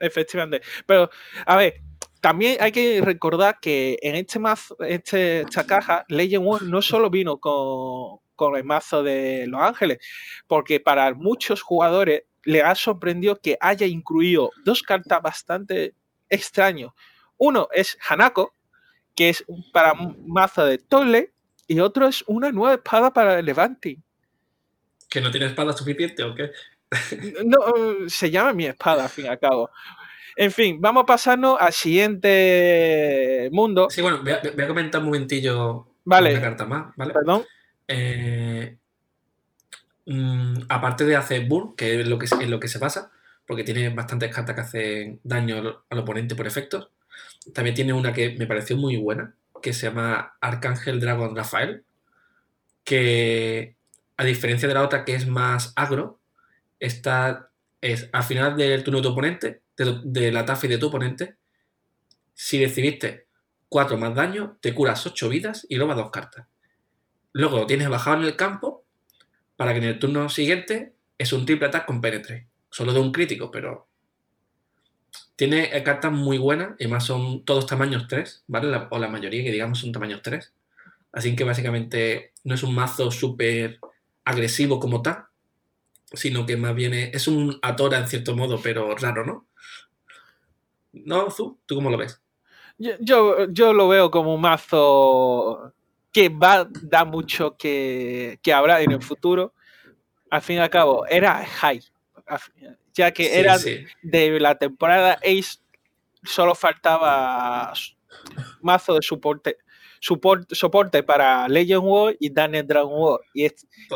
Efectivamente. 0.00 0.62
Pero, 0.86 1.10
a 1.44 1.56
ver, 1.56 1.82
también 2.20 2.56
hay 2.60 2.72
que 2.72 3.00
recordar 3.02 3.58
que 3.60 3.98
en 4.00 4.16
este 4.16 4.38
mazo, 4.38 4.76
este, 4.80 5.42
esta 5.42 5.66
caja, 5.66 6.04
Legend 6.08 6.46
One 6.46 6.66
no 6.68 6.80
solo 6.80 7.10
vino 7.10 7.38
con, 7.38 8.18
con 8.34 8.56
el 8.56 8.64
mazo 8.64 9.02
de 9.02 9.46
Los 9.46 9.60
Ángeles, 9.60 9.98
porque 10.46 10.80
para 10.80 11.12
muchos 11.14 11.62
jugadores 11.62 12.22
le 12.44 12.62
ha 12.62 12.74
sorprendido 12.74 13.40
que 13.40 13.58
haya 13.60 13.86
incluido 13.86 14.50
dos 14.64 14.82
cartas 14.82 15.20
bastante 15.20 15.94
extrañas. 16.28 16.90
Uno 17.36 17.68
es 17.72 17.98
Hanako, 18.08 18.54
que 19.14 19.30
es 19.30 19.44
para 19.72 19.92
un 19.92 20.24
mazo 20.26 20.64
de 20.64 20.78
Tolle, 20.78 21.32
y 21.66 21.80
otro 21.80 22.06
es 22.06 22.22
una 22.26 22.50
nueva 22.52 22.74
espada 22.74 23.12
para 23.12 23.42
Levante. 23.42 23.98
¿Que 25.08 25.20
no 25.20 25.30
tiene 25.30 25.46
espada 25.46 25.72
suficiente 25.72 26.22
o 26.22 26.34
qué? 26.34 26.50
no, 27.44 27.58
se 28.08 28.30
llama 28.30 28.52
mi 28.52 28.66
espada, 28.66 29.04
al 29.04 29.10
fin 29.10 29.26
y 29.26 29.28
al 29.28 29.38
cabo. 29.38 29.70
En 30.36 30.52
fin, 30.52 30.80
vamos 30.80 31.04
a 31.04 31.06
pasarnos 31.06 31.56
al 31.58 31.72
siguiente 31.72 33.48
mundo. 33.52 33.88
Sí, 33.90 34.02
bueno, 34.02 34.22
voy 34.22 34.32
a, 34.32 34.68
comentar 34.68 35.00
un 35.00 35.06
momentillo 35.06 35.88
vale. 36.04 36.32
una 36.32 36.40
carta 36.42 36.66
más, 36.66 36.94
¿vale? 36.96 37.14
Perdón. 37.14 37.44
Eh, 37.88 38.76
mm, 40.04 40.58
aparte 40.68 41.04
de 41.04 41.16
hacer 41.16 41.46
burn, 41.46 41.74
que 41.74 42.00
es 42.00 42.06
lo 42.06 42.18
que, 42.18 42.26
es 42.26 42.48
lo 42.48 42.60
que 42.60 42.68
se 42.68 42.78
basa, 42.78 43.10
porque 43.46 43.64
tiene 43.64 43.88
bastantes 43.88 44.34
cartas 44.34 44.54
que 44.54 44.60
hacen 44.60 45.20
daño 45.24 45.56
al, 45.56 45.78
al 45.88 45.98
oponente 45.98 46.34
por 46.34 46.46
efectos, 46.46 46.90
también 47.54 47.74
tiene 47.74 47.92
una 47.92 48.12
que 48.12 48.36
me 48.38 48.46
pareció 48.46 48.76
muy 48.76 48.96
buena, 48.96 49.34
que 49.60 49.72
se 49.72 49.86
llama 49.86 50.36
Arcángel 50.40 51.00
Dragon 51.00 51.34
Rafael, 51.34 51.84
que 52.84 53.76
a 54.16 54.24
diferencia 54.24 54.68
de 54.68 54.74
la 54.74 54.82
otra 54.82 55.04
que 55.04 55.14
es 55.14 55.26
más 55.26 55.72
agro, 55.76 56.20
esta 56.80 57.50
es 57.80 58.08
al 58.12 58.22
final 58.22 58.56
del 58.56 58.84
turno 58.84 58.98
de 58.98 59.02
tu 59.02 59.12
oponente, 59.12 59.62
de, 59.76 60.32
la 60.32 60.44
TAFI 60.44 60.68
de 60.68 60.78
tu 60.78 60.86
oponente, 60.86 61.36
si 62.34 62.62
recibiste 62.62 63.26
4 63.68 63.98
más 63.98 64.14
daño, 64.14 64.58
te 64.60 64.74
curas 64.74 65.06
8 65.06 65.28
vidas 65.28 65.66
y 65.68 65.78
robas 65.78 65.96
dos 65.96 66.10
cartas. 66.10 66.46
Luego 67.32 67.58
lo 67.58 67.66
tienes 67.66 67.88
bajado 67.88 68.18
en 68.18 68.24
el 68.24 68.36
campo 68.36 68.84
para 69.56 69.72
que 69.72 69.78
en 69.78 69.84
el 69.84 69.98
turno 69.98 70.28
siguiente 70.28 70.94
es 71.18 71.32
un 71.32 71.44
triple 71.44 71.68
ataque 71.68 71.86
con 71.86 72.00
penetre. 72.00 72.48
Solo 72.70 72.92
de 72.92 73.00
un 73.00 73.12
crítico, 73.12 73.50
pero 73.50 73.88
tiene 75.36 75.82
cartas 75.82 76.12
muy 76.12 76.38
buenas, 76.38 76.70
y 76.78 76.86
más 76.86 77.04
son 77.04 77.44
todos 77.44 77.66
tamaños 77.66 78.06
3, 78.08 78.44
¿vale? 78.46 78.86
o 78.90 78.98
la 78.98 79.08
mayoría 79.08 79.42
que 79.44 79.52
digamos 79.52 79.80
son 79.80 79.92
tamaños 79.92 80.22
3. 80.22 80.52
Así 81.12 81.34
que 81.36 81.44
básicamente 81.44 82.32
no 82.44 82.54
es 82.54 82.62
un 82.62 82.74
mazo 82.74 83.10
súper 83.10 83.78
agresivo 84.24 84.78
como 84.80 85.02
tal, 85.02 85.24
sino 86.12 86.46
que 86.46 86.56
más 86.56 86.74
bien 86.74 86.92
es, 86.94 87.28
un 87.28 87.58
Atora 87.62 87.98
en 87.98 88.08
cierto 88.08 88.36
modo, 88.36 88.60
pero 88.62 88.94
raro, 88.96 89.24
¿no? 89.24 89.46
¿No, 90.92 91.30
Zu? 91.30 91.58
¿Tú 91.66 91.74
cómo 91.74 91.90
lo 91.90 91.98
ves? 91.98 92.20
Yo, 92.78 93.46
yo, 93.48 93.72
lo 93.72 93.88
veo 93.88 94.10
como 94.10 94.34
un 94.34 94.40
mazo 94.40 95.72
que 96.12 96.28
va 96.28 96.60
a 96.60 96.68
dar 96.82 97.06
mucho 97.06 97.56
que, 97.56 98.38
que 98.42 98.52
habrá 98.52 98.82
en 98.82 98.92
el 98.92 99.02
futuro. 99.02 99.54
Al 100.30 100.42
fin 100.42 100.56
y 100.56 100.60
al 100.60 100.70
cabo, 100.70 101.06
era 101.06 101.44
high 101.44 101.80
ya 102.96 103.12
que 103.12 103.38
era 103.38 103.58
de 104.02 104.40
la 104.40 104.56
temporada 104.56 105.18
Ace, 105.22 105.58
solo 106.24 106.54
faltaba 106.54 107.72
mazo 108.62 108.94
de 108.94 109.02
soporte, 109.02 109.58
soporte 110.00 111.02
para 111.02 111.46
Legend 111.46 111.82
War 111.84 112.16
y 112.18 112.30
Daniel 112.30 112.66
Dragon 112.66 112.92
War. 112.94 113.20
Y 113.34 113.48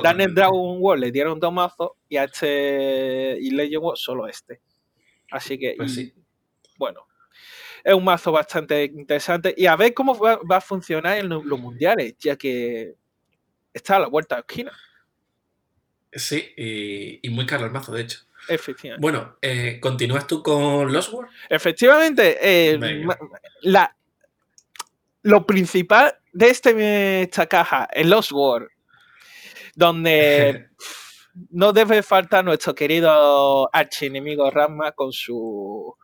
Daniel 0.02 0.34
Dragon 0.34 0.76
War 0.78 0.98
le 0.98 1.10
dieron 1.10 1.40
dos 1.40 1.52
mazos 1.52 1.92
y 2.08 2.18
a 2.18 2.24
este 2.24 3.38
y 3.40 3.50
Legend 3.50 3.82
War 3.82 3.96
solo 3.96 4.26
este. 4.26 4.60
Así 5.30 5.58
que, 5.58 5.74
pues 5.78 5.94
sí. 5.94 6.12
bueno, 6.76 7.06
es 7.82 7.94
un 7.94 8.04
mazo 8.04 8.32
bastante 8.32 8.84
interesante. 8.84 9.54
Y 9.56 9.64
a 9.64 9.76
ver 9.76 9.94
cómo 9.94 10.18
va, 10.18 10.40
a 10.50 10.60
funcionar 10.60 11.18
en 11.18 11.28
los, 11.30 11.44
mundiales, 11.58 12.16
ya 12.18 12.36
que 12.36 12.96
está 13.72 13.96
a 13.96 14.00
la 14.00 14.08
vuelta 14.08 14.34
de 14.34 14.40
esquina. 14.40 14.72
Sí, 16.12 16.52
y, 16.56 17.26
y 17.26 17.30
muy 17.30 17.46
caro 17.46 17.64
el 17.64 17.70
mazo, 17.70 17.92
de 17.92 18.02
hecho. 18.02 18.18
Efectivamente. 18.50 19.00
Bueno, 19.00 19.36
eh, 19.40 19.78
¿continúas 19.80 20.26
tú 20.26 20.42
con 20.42 20.92
Lost 20.92 21.12
World? 21.12 21.30
Efectivamente, 21.48 22.36
eh, 22.40 22.78
la, 23.62 23.96
lo 25.22 25.46
principal 25.46 26.12
de 26.32 26.48
este, 26.48 27.22
esta 27.22 27.46
caja, 27.46 27.88
el 27.92 28.10
Lost 28.10 28.32
World, 28.32 28.68
donde 29.76 30.68
no 31.50 31.72
debe 31.72 32.02
faltar 32.02 32.44
nuestro 32.44 32.74
querido 32.74 33.70
archienemigo 33.72 34.50
Rama 34.50 34.90
con 34.92 35.12
su 35.12 35.96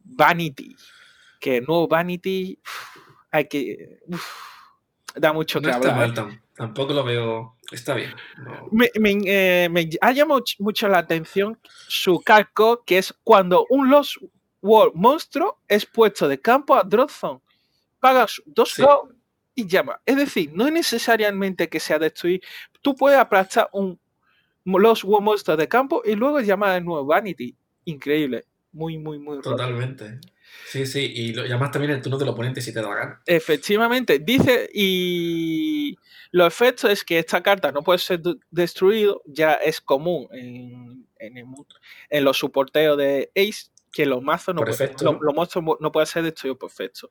Vanity. 0.00 0.76
Que 1.40 1.62
nuevo 1.62 1.88
Vanity 1.88 2.60
hay 3.30 3.48
que. 3.48 4.00
Da 5.16 5.32
mucho 5.32 5.60
que 5.60 5.70
hablar. 5.70 6.14
tampoco 6.54 6.92
lo 6.92 7.04
veo. 7.04 7.56
Está 7.70 7.94
bien. 7.94 8.14
Me, 8.70 8.90
eh, 9.26 9.68
me, 9.70 9.88
ha 10.00 10.12
llamado 10.12 10.42
mucho 10.58 10.88
la 10.88 10.98
atención 10.98 11.58
su 11.88 12.20
calco, 12.20 12.82
que 12.84 12.98
es 12.98 13.14
cuando 13.24 13.66
un 13.70 13.90
Lost 13.90 14.16
World 14.60 14.94
monstruo 14.94 15.58
es 15.68 15.86
puesto 15.86 16.28
de 16.28 16.40
campo 16.40 16.74
a 16.74 16.84
Drothon. 16.84 17.40
Pagas 17.98 18.42
dos 18.46 18.80
y 19.54 19.66
llama. 19.66 20.00
Es 20.06 20.16
decir, 20.16 20.50
no 20.52 20.66
es 20.66 20.72
necesariamente 20.72 21.68
que 21.68 21.80
sea 21.80 21.98
destruir. 21.98 22.40
Tú 22.80 22.94
puedes 22.94 23.18
aplastar 23.18 23.68
un 23.72 23.98
Lost 24.64 25.04
World 25.04 25.24
monstruo 25.24 25.56
de 25.56 25.68
campo 25.68 26.02
y 26.04 26.14
luego 26.14 26.40
llamar 26.40 26.74
de 26.74 26.80
nuevo 26.80 27.04
Vanity. 27.04 27.56
Increíble. 27.84 28.44
Muy, 28.72 28.98
muy, 28.98 29.18
muy. 29.18 29.40
Totalmente. 29.40 30.18
Sí, 30.66 30.86
sí, 30.86 31.12
y 31.14 31.34
lo 31.34 31.44
llamas 31.46 31.70
también 31.70 31.92
el 31.92 32.02
turno 32.02 32.18
del 32.18 32.28
oponente 32.28 32.60
si 32.60 32.72
te 32.72 32.80
da 32.80 32.94
gana. 32.94 33.22
Efectivamente, 33.26 34.18
dice, 34.18 34.68
y 34.72 35.96
lo 36.30 36.46
efecto 36.46 36.88
es 36.88 37.04
que 37.04 37.18
esta 37.18 37.42
carta 37.42 37.72
no 37.72 37.82
puede 37.82 37.98
ser 37.98 38.20
destruido, 38.50 39.22
ya 39.26 39.54
es 39.54 39.80
común 39.80 40.28
en, 40.32 41.06
en, 41.18 42.24
los 42.24 42.38
soporteos 42.38 42.96
de 42.98 43.30
Ace, 43.36 43.70
que 43.92 44.06
los 44.06 44.22
mazos 44.22 44.54
no, 44.54 44.62
puede, 44.62 44.94
no 45.80 45.92
pueden 45.92 46.06
ser 46.06 46.22
destruidos 46.22 46.58
por 46.58 46.70
efecto. 46.70 47.10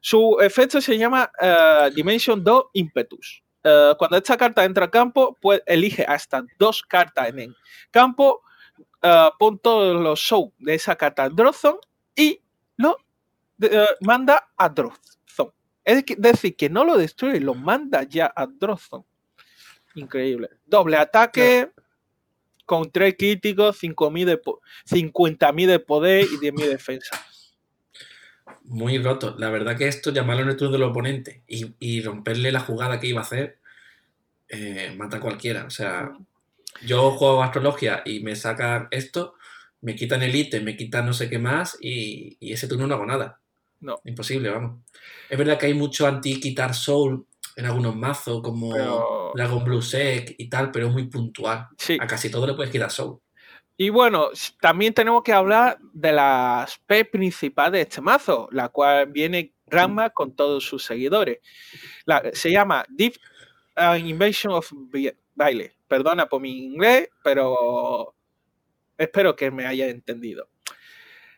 Su 0.00 0.38
efecto 0.40 0.80
se 0.80 0.96
llama 0.96 1.30
eh, 1.40 1.90
Dimension 1.94 2.42
2 2.42 2.64
Impetus. 2.74 3.42
Eh, 3.64 3.94
cuando 3.98 4.16
esta 4.16 4.36
carta 4.36 4.64
entra 4.64 4.86
a 4.86 4.90
campo, 4.90 5.36
pues 5.40 5.62
elige 5.66 6.04
hasta 6.04 6.44
dos 6.58 6.82
cartas 6.82 7.28
en 7.28 7.38
el 7.40 7.56
campo, 7.90 8.42
uh, 9.02 9.30
pon 9.38 9.58
todos 9.58 10.00
los 10.00 10.18
show 10.18 10.52
de 10.58 10.74
esa 10.74 10.96
carta 10.96 11.26
en 11.26 11.36
Drozon 11.36 11.76
y 12.14 12.40
lo 12.76 12.98
eh, 13.60 13.86
manda 14.00 14.50
a 14.56 14.68
Drothon. 14.68 15.52
Es 15.84 16.04
decir, 16.18 16.54
que 16.54 16.68
no 16.68 16.84
lo 16.84 16.98
destruye, 16.98 17.40
lo 17.40 17.54
manda 17.54 18.02
ya 18.02 18.30
a 18.34 18.46
Drothon. 18.46 19.04
Increíble. 19.94 20.50
Doble 20.66 20.98
ataque 20.98 21.70
con 22.66 22.90
tres 22.90 23.14
críticos, 23.18 23.82
50.000 23.82 25.66
de, 25.66 25.78
poder 25.78 26.24
y 26.24 26.36
10.000 26.36 26.60
de 26.60 26.68
defensa. 26.68 27.24
Muy 28.64 28.98
roto. 28.98 29.34
La 29.38 29.48
verdad 29.48 29.78
que 29.78 29.88
esto, 29.88 30.10
llamarlo 30.12 30.42
en 30.42 30.50
el 30.50 30.56
turno 30.56 30.72
del 30.72 30.82
oponente 30.82 31.42
y, 31.46 32.02
romperle 32.02 32.52
la 32.52 32.60
jugada 32.60 33.00
que 33.00 33.06
iba 33.06 33.20
a 33.20 33.24
hacer, 33.24 33.58
eh, 34.50 34.94
mata 34.98 35.16
a 35.16 35.20
cualquiera. 35.20 35.64
O 35.64 35.70
sea, 35.70 36.12
yo 36.82 37.10
juego 37.12 37.42
astrología 37.42 38.02
y 38.04 38.20
me 38.20 38.36
sacan 38.36 38.88
esto, 38.90 39.34
me 39.80 39.94
quitan 39.94 40.22
el 40.22 40.34
ítem, 40.34 40.64
me 40.64 40.76
quitan 40.76 41.06
no 41.06 41.12
sé 41.12 41.28
qué 41.28 41.38
más 41.38 41.76
y, 41.80 42.36
ese 42.40 42.68
turno 42.68 42.86
no 42.86 42.94
hago 42.94 43.06
nada. 43.06 43.40
No. 43.80 44.00
Imposible, 44.04 44.50
vamos. 44.50 44.80
Es 45.28 45.38
verdad 45.38 45.58
que 45.58 45.66
hay 45.66 45.74
mucho 45.74 46.06
anti-quitar 46.06 46.74
soul 46.74 47.26
en 47.54 47.66
algunos 47.66 47.94
mazos, 47.94 48.42
como 48.42 49.32
Dragon 49.34 49.64
Blue 49.64 49.82
Sec 49.82 50.34
y 50.38 50.48
tal, 50.48 50.70
pero 50.70 50.88
es 50.88 50.92
muy 50.92 51.08
puntual. 51.08 51.68
A 52.00 52.06
casi 52.06 52.30
todo 52.30 52.46
le 52.46 52.54
puedes 52.54 52.72
quitar 52.72 52.90
soul. 52.90 53.20
Y 53.76 53.90
bueno, 53.90 54.30
también 54.60 54.92
tenemos 54.92 55.22
que 55.22 55.32
hablar 55.32 55.78
de 55.92 56.12
la 56.12 56.68
P 56.86 57.04
principal 57.04 57.70
de 57.70 57.82
este 57.82 58.00
mazo, 58.00 58.48
la 58.50 58.68
cual 58.68 59.06
viene 59.06 59.54
Rama 59.66 60.10
con 60.10 60.34
todos 60.34 60.64
sus 60.64 60.84
seguidores. 60.84 61.38
se 62.32 62.50
llama 62.50 62.84
Deep 62.88 63.14
Invasion 63.98 64.52
of 64.52 64.72
Baile. 65.38 65.76
Perdona 65.88 66.28
por 66.28 66.42
mi 66.42 66.66
inglés, 66.66 67.08
pero 67.22 68.14
Espero 68.98 69.36
que 69.36 69.52
me 69.52 69.64
haya 69.64 69.86
entendido. 69.86 70.48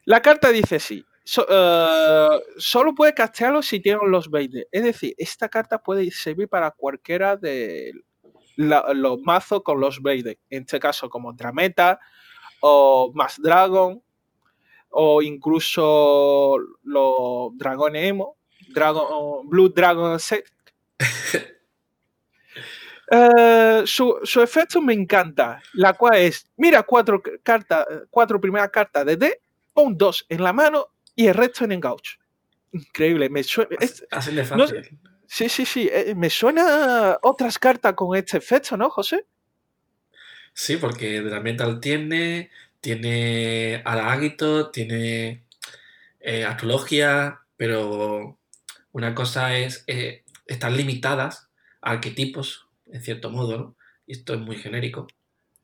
La 0.06 0.22
carta 0.22 0.48
dice 0.48 0.80
sí. 0.80 1.04
Eh, 1.48 2.28
solo 2.56 2.94
puede 2.94 3.12
castearlo 3.14 3.62
si 3.62 3.80
tiene 3.80 4.00
los 4.08 4.30
20. 4.30 4.68
Es 4.72 4.82
decir, 4.82 5.14
esta 5.18 5.48
carta 5.50 5.80
puede 5.80 6.10
servir 6.10 6.48
para 6.48 6.70
cualquiera 6.70 7.36
de 7.36 7.92
los 8.56 9.20
mazos 9.20 9.62
con 9.62 9.78
los 9.78 10.02
20. 10.02 10.38
En 10.48 10.62
este 10.62 10.80
caso, 10.80 11.10
como 11.10 11.34
Drameta 11.34 12.00
o 12.60 13.12
Más 13.14 13.40
Dragon 13.40 14.02
o 14.88 15.22
incluso 15.22 16.56
los 16.82 17.56
Dragones 17.56 18.06
Emo, 18.06 18.38
Dragon, 18.68 19.48
Blue 19.48 19.68
Dragon 19.68 20.18
Set. 20.18 20.46
Eh, 23.12 23.82
su, 23.86 24.20
efecto 24.40 24.80
me 24.80 24.94
encanta, 24.94 25.60
la 25.72 25.94
cual 25.94 26.18
es, 26.18 26.46
mira 26.56 26.84
cuatro 26.84 27.20
cartas, 27.42 27.84
cuatro 28.08 28.40
primeras 28.40 28.70
cartas 28.70 29.04
de 29.04 29.16
D, 29.16 29.40
pon 29.74 29.98
dos 29.98 30.24
en 30.28 30.44
la 30.44 30.52
mano 30.52 30.86
y 31.16 31.26
el 31.26 31.34
resto 31.34 31.64
en 31.64 31.72
engouch. 31.72 32.18
Increíble, 32.70 33.28
me 33.28 33.42
suena... 33.42 33.76
sí, 35.26 35.48
sí, 35.48 35.66
sí, 35.66 35.90
eh, 35.92 36.14
me 36.16 36.30
suena 36.30 37.18
otras 37.22 37.58
cartas 37.58 37.94
con 37.94 38.16
este 38.16 38.38
efecto, 38.38 38.76
¿no, 38.76 38.88
José? 38.90 39.26
Sí, 40.52 40.76
porque 40.76 41.20
Metal 41.20 41.80
tiene, 41.80 42.50
tiene 42.80 43.82
Águito, 43.84 44.70
tiene 44.70 45.42
eh, 46.20 46.44
Astrología, 46.44 47.40
pero 47.56 48.38
una 48.92 49.16
cosa 49.16 49.56
es, 49.56 49.84
están 50.46 50.76
limitadas 50.76 51.48
a 51.80 51.90
arquetipos 51.90 52.69
en 52.92 53.02
cierto 53.02 53.30
modo, 53.30 53.58
¿no? 53.58 53.76
Y 54.06 54.12
esto 54.12 54.34
es 54.34 54.40
muy 54.40 54.56
genérico. 54.56 55.06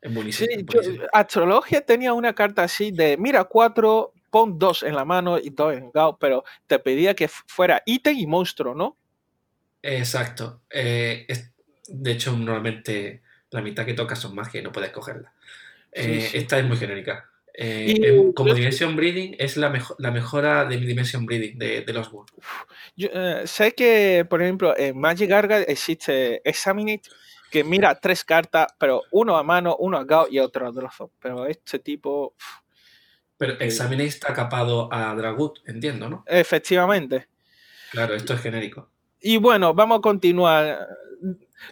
Es 0.01 0.15
buenísimo. 0.15 0.49
Sí, 0.83 0.99
Astrología 1.13 1.81
tenía 1.81 2.13
una 2.13 2.35
carta 2.35 2.63
así 2.63 2.91
de, 2.93 3.17
mira, 3.17 3.45
cuatro, 3.45 4.13
pon 4.31 4.59
dos 4.59 4.83
en 4.83 4.95
la 4.95 5.05
mano 5.05 5.39
y 5.39 5.51
dos 5.51 5.75
en 5.75 5.91
Gao, 5.93 6.19
pero 6.19 6.45
te 6.67 6.79
pedía 6.79 7.15
que 7.15 7.29
fuera 7.29 7.83
ítem 7.87 8.17
y 8.17 8.27
monstruo, 8.27 8.75
¿no? 8.75 8.97
Exacto. 9.83 10.63
Eh, 10.71 11.27
de 11.89 12.13
hecho, 12.13 12.37
normalmente 12.37 13.23
la 13.51 13.63
mitad 13.63 13.85
que 13.87 13.95
toca 13.95 14.17
son 14.17 14.35
magia 14.35 14.61
y 14.61 14.65
no 14.65 14.73
puedes 14.73 14.91
cogerla. 14.91 15.33
Eh, 15.93 16.31
esta 16.35 16.59
es 16.59 16.65
muy 16.65 16.77
genérica. 16.77 17.31
Eh, 17.59 18.33
como 18.35 18.53
Dimension 18.53 18.95
Breeding 18.95 19.35
es 19.39 19.57
la, 19.57 19.73
la 19.99 20.11
mejora 20.11 20.67
de 20.67 20.77
Dimension 20.77 21.25
Breeding 21.25 21.59
de, 21.59 21.81
de 21.81 21.93
los 21.95 22.13
World. 22.13 22.31
Yo, 22.97 23.09
eh, 23.11 23.47
sé 23.47 23.73
que, 23.73 24.27
por 24.29 24.43
ejemplo, 24.43 24.77
en 24.77 24.99
Magic 24.99 25.31
Garga 25.31 25.61
existe 25.63 26.43
Examinate, 26.45 27.09
que 27.51 27.65
mira 27.65 27.99
tres 27.99 28.25
cartas, 28.25 28.67
pero 28.79 29.05
uno 29.11 29.39
a 29.39 29.43
mano, 29.43 29.75
uno 29.79 29.97
a 29.97 30.05
Gao 30.05 30.27
y 30.31 30.39
otro 30.39 30.69
a 30.69 30.71
Drozo. 30.71 31.13
Pero 31.19 31.47
este 31.47 31.79
tipo. 31.79 32.35
Pero 33.39 33.55
eh, 33.55 33.57
Examinate 33.61 34.09
está 34.09 34.35
capado 34.35 34.93
a 34.93 35.15
Dragut, 35.15 35.61
entiendo, 35.67 36.11
¿no? 36.11 36.25
Efectivamente. 36.27 37.29
Claro, 37.91 38.15
esto 38.15 38.35
es 38.35 38.41
genérico. 38.43 38.91
Y 39.19 39.39
bueno, 39.39 39.73
vamos 39.73 40.01
a 40.01 40.03
continuar. 40.03 40.89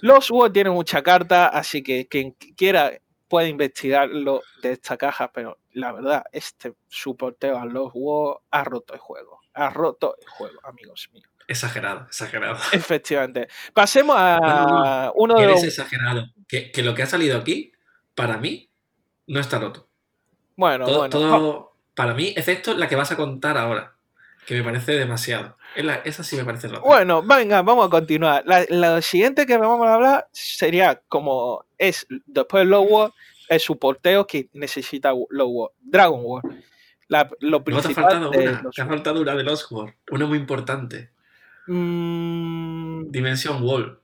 Los 0.00 0.30
World 0.30 0.54
tienen 0.54 0.72
mucha 0.72 1.02
carta, 1.02 1.48
así 1.48 1.82
que 1.82 2.08
quien 2.08 2.32
quiera 2.56 2.90
puede 3.28 3.48
investigarlo 3.48 4.42
de 4.62 4.72
esta 4.72 4.96
caja, 4.96 5.30
pero 5.32 5.58
la 5.72 5.92
verdad, 5.92 6.24
este 6.32 6.74
soporteo 6.88 7.58
a 7.58 7.64
los 7.64 7.92
WoW 7.92 8.40
ha 8.50 8.64
roto 8.64 8.94
el 8.94 9.00
juego. 9.00 9.40
Ha 9.54 9.70
roto 9.70 10.16
el 10.20 10.28
juego, 10.28 10.60
amigos 10.64 11.08
míos. 11.12 11.28
Exagerado, 11.46 12.06
exagerado. 12.06 12.56
Efectivamente. 12.72 13.48
Pasemos 13.72 14.16
a 14.18 15.12
uno 15.14 15.38
de 15.38 15.46
los. 15.46 15.62
exagerado. 15.62 16.26
Que, 16.48 16.72
lo 16.82 16.94
que 16.94 17.02
ha 17.02 17.06
salido 17.06 17.38
aquí, 17.38 17.72
para 18.14 18.38
mí, 18.38 18.70
no 19.26 19.40
está 19.40 19.58
roto. 19.58 19.88
Bueno, 20.56 20.86
todo, 20.86 20.98
bueno. 20.98 21.10
Todo, 21.10 21.76
para 21.94 22.14
mí, 22.14 22.32
excepto 22.36 22.74
la 22.74 22.88
que 22.88 22.96
vas 22.96 23.10
a 23.10 23.16
contar 23.16 23.58
ahora, 23.58 23.94
que 24.46 24.54
me 24.54 24.62
parece 24.62 24.92
demasiado. 24.92 25.56
Esa 26.04 26.22
sí 26.22 26.36
me 26.36 26.44
parece 26.44 26.68
rota. 26.68 26.80
Bueno, 26.80 27.22
venga, 27.22 27.62
vamos 27.62 27.86
a 27.86 27.90
continuar. 27.90 28.44
La, 28.46 29.02
siguiente 29.02 29.46
que 29.46 29.56
vamos 29.56 29.86
a 29.86 29.94
hablar 29.94 30.28
sería 30.32 31.02
como 31.08 31.64
es 31.88 32.06
después 32.26 32.64
de 32.64 32.70
Low 32.70 32.84
War, 32.84 33.12
el 33.48 33.60
soporteo 33.60 34.26
que 34.26 34.48
necesita 34.52 35.12
Low 35.30 35.48
War, 35.48 35.70
Dragon 35.80 36.20
War. 36.22 36.42
lo 37.40 37.64
principal 37.64 38.20
no, 38.20 38.30
te 38.30 38.46
ha 38.46 38.50
faltado 38.50 38.60
una, 38.62 38.70
te 38.70 38.82
ha 38.82 38.86
faltado 38.86 39.20
una 39.20 39.34
de 39.34 39.42
los 39.44 39.70
War, 39.70 39.94
una 40.10 40.26
muy 40.26 40.38
importante. 40.38 41.10
Mm. 41.66 43.10
Dimension 43.10 43.62
Wall. 43.62 43.98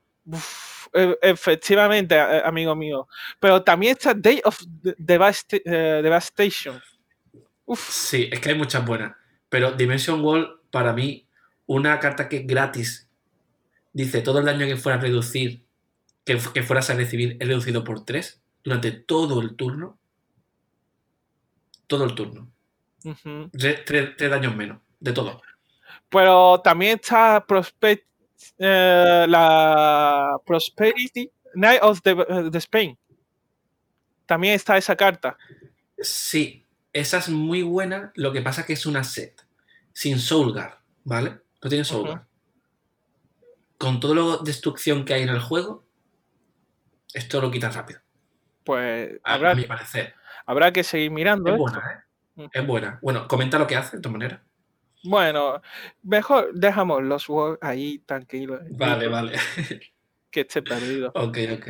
E, 0.93 1.19
efectivamente, 1.23 2.19
amigo 2.19 2.75
mío. 2.75 3.09
Pero 3.39 3.63
también 3.63 3.93
está 3.93 4.15
Day 4.15 4.41
of 4.45 4.61
eh, 4.85 6.01
Devastation. 6.03 6.81
Sí, 7.77 8.29
es 8.33 8.41
que 8.41 8.51
hay 8.51 8.55
muchas 8.57 8.85
buenas. 8.85 9.15
Pero 9.49 9.73
Dimension 9.73 10.21
Wall, 10.25 10.61
para 10.71 10.93
mí, 10.93 11.27
una 11.67 11.99
carta 12.01 12.29
que 12.29 12.39
es 12.39 12.47
gratis. 12.47 13.09
Dice, 13.93 14.23
todo 14.23 14.41
el 14.41 14.45
daño 14.45 14.67
que 14.67 14.77
fuera 14.77 14.99
a 14.99 15.01
reducir, 15.01 15.63
que, 16.25 16.39
que 16.53 16.63
fueras 16.63 16.91
a 16.91 16.95
recibir, 16.95 17.37
es 17.41 17.49
reducido 17.49 17.85
por 17.85 18.05
3 18.05 18.41
durante 18.65 18.93
todo 18.93 19.41
el 19.41 19.57
turno. 19.57 19.99
Todo 21.87 22.05
el 22.05 22.15
turno. 22.15 22.53
tres, 23.87 24.17
daños 24.19 24.55
menos, 24.55 24.81
de 25.01 25.13
todo. 25.13 25.43
Pero 26.09 26.61
también 26.61 26.99
está 27.01 27.45
Prospect, 27.47 28.07
eh, 28.59 29.27
la 29.29 30.37
Prosperity 30.45 31.31
Knight 31.55 31.83
of 31.83 32.01
the, 32.03 32.15
the 32.51 32.59
Spain. 32.59 32.97
También 34.27 34.55
está 34.55 34.77
esa 34.77 34.95
carta. 34.95 35.37
Sí, 35.99 36.65
esa 36.93 37.19
es 37.19 37.29
muy 37.29 37.63
buena. 37.63 38.13
Lo 38.15 38.33
que 38.33 38.43
pasa 38.43 38.61
es 38.61 38.67
que 38.69 38.73
es 38.75 38.87
una 38.87 39.03
set 39.03 39.45
sin 39.93 40.19
Soulguard, 40.19 40.75
¿vale? 41.05 41.41
No 41.63 41.69
tiene 41.69 41.85
Soulguard. 41.85 42.23
Con 43.77 43.99
todo 43.99 44.15
lo 44.15 44.39
destrucción 44.39 45.05
que 45.05 45.15
hay 45.15 45.23
en 45.23 45.31
el 45.31 45.41
juego, 45.41 45.85
esto 47.15 47.41
lo 47.41 47.51
quita 47.51 47.71
rápido. 47.71 48.01
Pues 48.65 49.21
A, 49.25 49.35
habrá, 49.35 49.53
a 49.53 49.55
mi 49.55 49.65
parecer. 49.65 50.15
habrá 50.47 50.73
que 50.73 50.85
seguir 50.85 51.11
mirando. 51.11 51.51
Es 51.51 51.55
esto. 51.55 51.63
buena, 51.63 52.05
¿eh? 52.37 52.49
Es 52.53 52.67
buena. 52.67 52.99
Bueno, 53.03 53.29
comenta 53.29 53.59
lo 53.59 53.67
que 53.67 53.77
hace, 53.77 53.97
de 53.97 54.03
todas 54.03 54.13
maneras. 54.13 54.41
Bueno, 55.03 55.63
mejor 56.03 56.51
dejamos 56.53 57.03
los 57.03 57.29
World 57.29 57.59
ahí 57.63 57.99
tranquilos. 58.01 58.61
Vale, 58.71 59.09
vale. 59.09 59.39
Que 60.31 60.41
esté 60.41 60.63
perdido. 60.63 61.09
ok, 61.15 61.39
ok. 61.55 61.69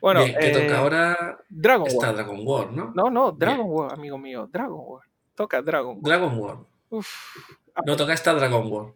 Bueno, 0.00 0.24
Bien, 0.24 0.36
¿qué 0.38 0.48
eh, 0.50 0.52
toca 0.52 0.78
ahora? 0.78 1.38
Dragon 1.48 1.86
Está 1.88 2.06
World. 2.06 2.16
Dragon 2.16 2.40
War, 2.44 2.72
¿no? 2.72 2.92
No, 2.94 3.10
no, 3.10 3.32
Dragon 3.32 3.66
World, 3.66 3.92
amigo 3.92 4.16
mío. 4.16 4.48
Dragon 4.50 4.80
World. 4.80 5.08
Toca 5.34 5.60
Dragon 5.60 5.96
World. 5.96 6.04
Dragon 6.06 6.38
War. 6.38 6.58
Uf. 6.90 7.08
No 7.84 7.96
toca 7.96 8.12
esta 8.12 8.32
Dragon 8.34 8.70
War. 8.70 8.92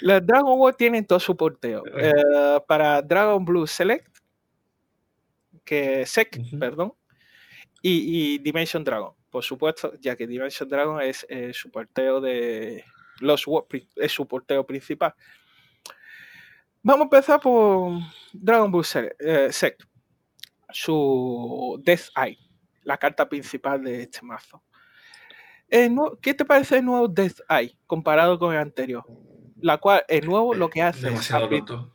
Los 0.00 0.20
Dragon 0.26 0.58
World 0.58 0.76
tienen 0.76 1.06
todo 1.06 1.18
su 1.18 1.36
porteo. 1.36 1.82
Eh. 1.86 2.12
Eh, 2.14 2.60
para 2.66 3.00
Dragon 3.00 3.42
Blue 3.44 3.66
Select, 3.66 4.18
que 5.64 6.04
Sec, 6.06 6.38
Ujú. 6.40 6.58
perdón, 6.58 6.94
y, 7.80 8.34
y 8.34 8.38
Dimension 8.38 8.84
Dragon, 8.84 9.14
por 9.30 9.42
supuesto, 9.44 9.92
ya 10.00 10.16
que 10.16 10.26
Dimension 10.26 10.68
Dragon 10.68 11.00
es 11.00 11.26
eh, 11.28 11.52
su 11.52 11.70
porteo 11.70 12.20
de 12.20 12.84
los 13.20 13.44
es 13.96 14.12
su 14.12 14.26
porteo 14.26 14.66
principal. 14.66 15.14
Vamos 16.82 17.02
a 17.02 17.04
empezar 17.04 17.40
por 17.40 17.98
Dragon 18.32 18.70
Blue 18.70 18.82
Sele- 18.82 19.14
eh, 19.20 19.52
Sec, 19.52 19.86
su 20.70 21.80
Death 21.84 22.08
Eye, 22.16 22.38
la 22.82 22.98
carta 22.98 23.28
principal 23.28 23.82
de 23.84 24.02
este 24.02 24.22
mazo. 24.22 24.62
¿Qué 26.20 26.34
te 26.34 26.44
parece 26.44 26.78
el 26.78 26.84
nuevo 26.84 27.08
Death 27.08 27.40
Eye 27.48 27.78
comparado 27.86 28.38
con 28.38 28.52
el 28.52 28.60
anterior? 28.60 29.04
La 29.60 29.78
cual, 29.78 30.04
el 30.08 30.26
nuevo 30.26 30.54
lo 30.54 30.68
que 30.68 30.82
hace 30.82 30.98
es 30.98 31.04
Demasiado 31.04 31.48
roto. 31.48 31.91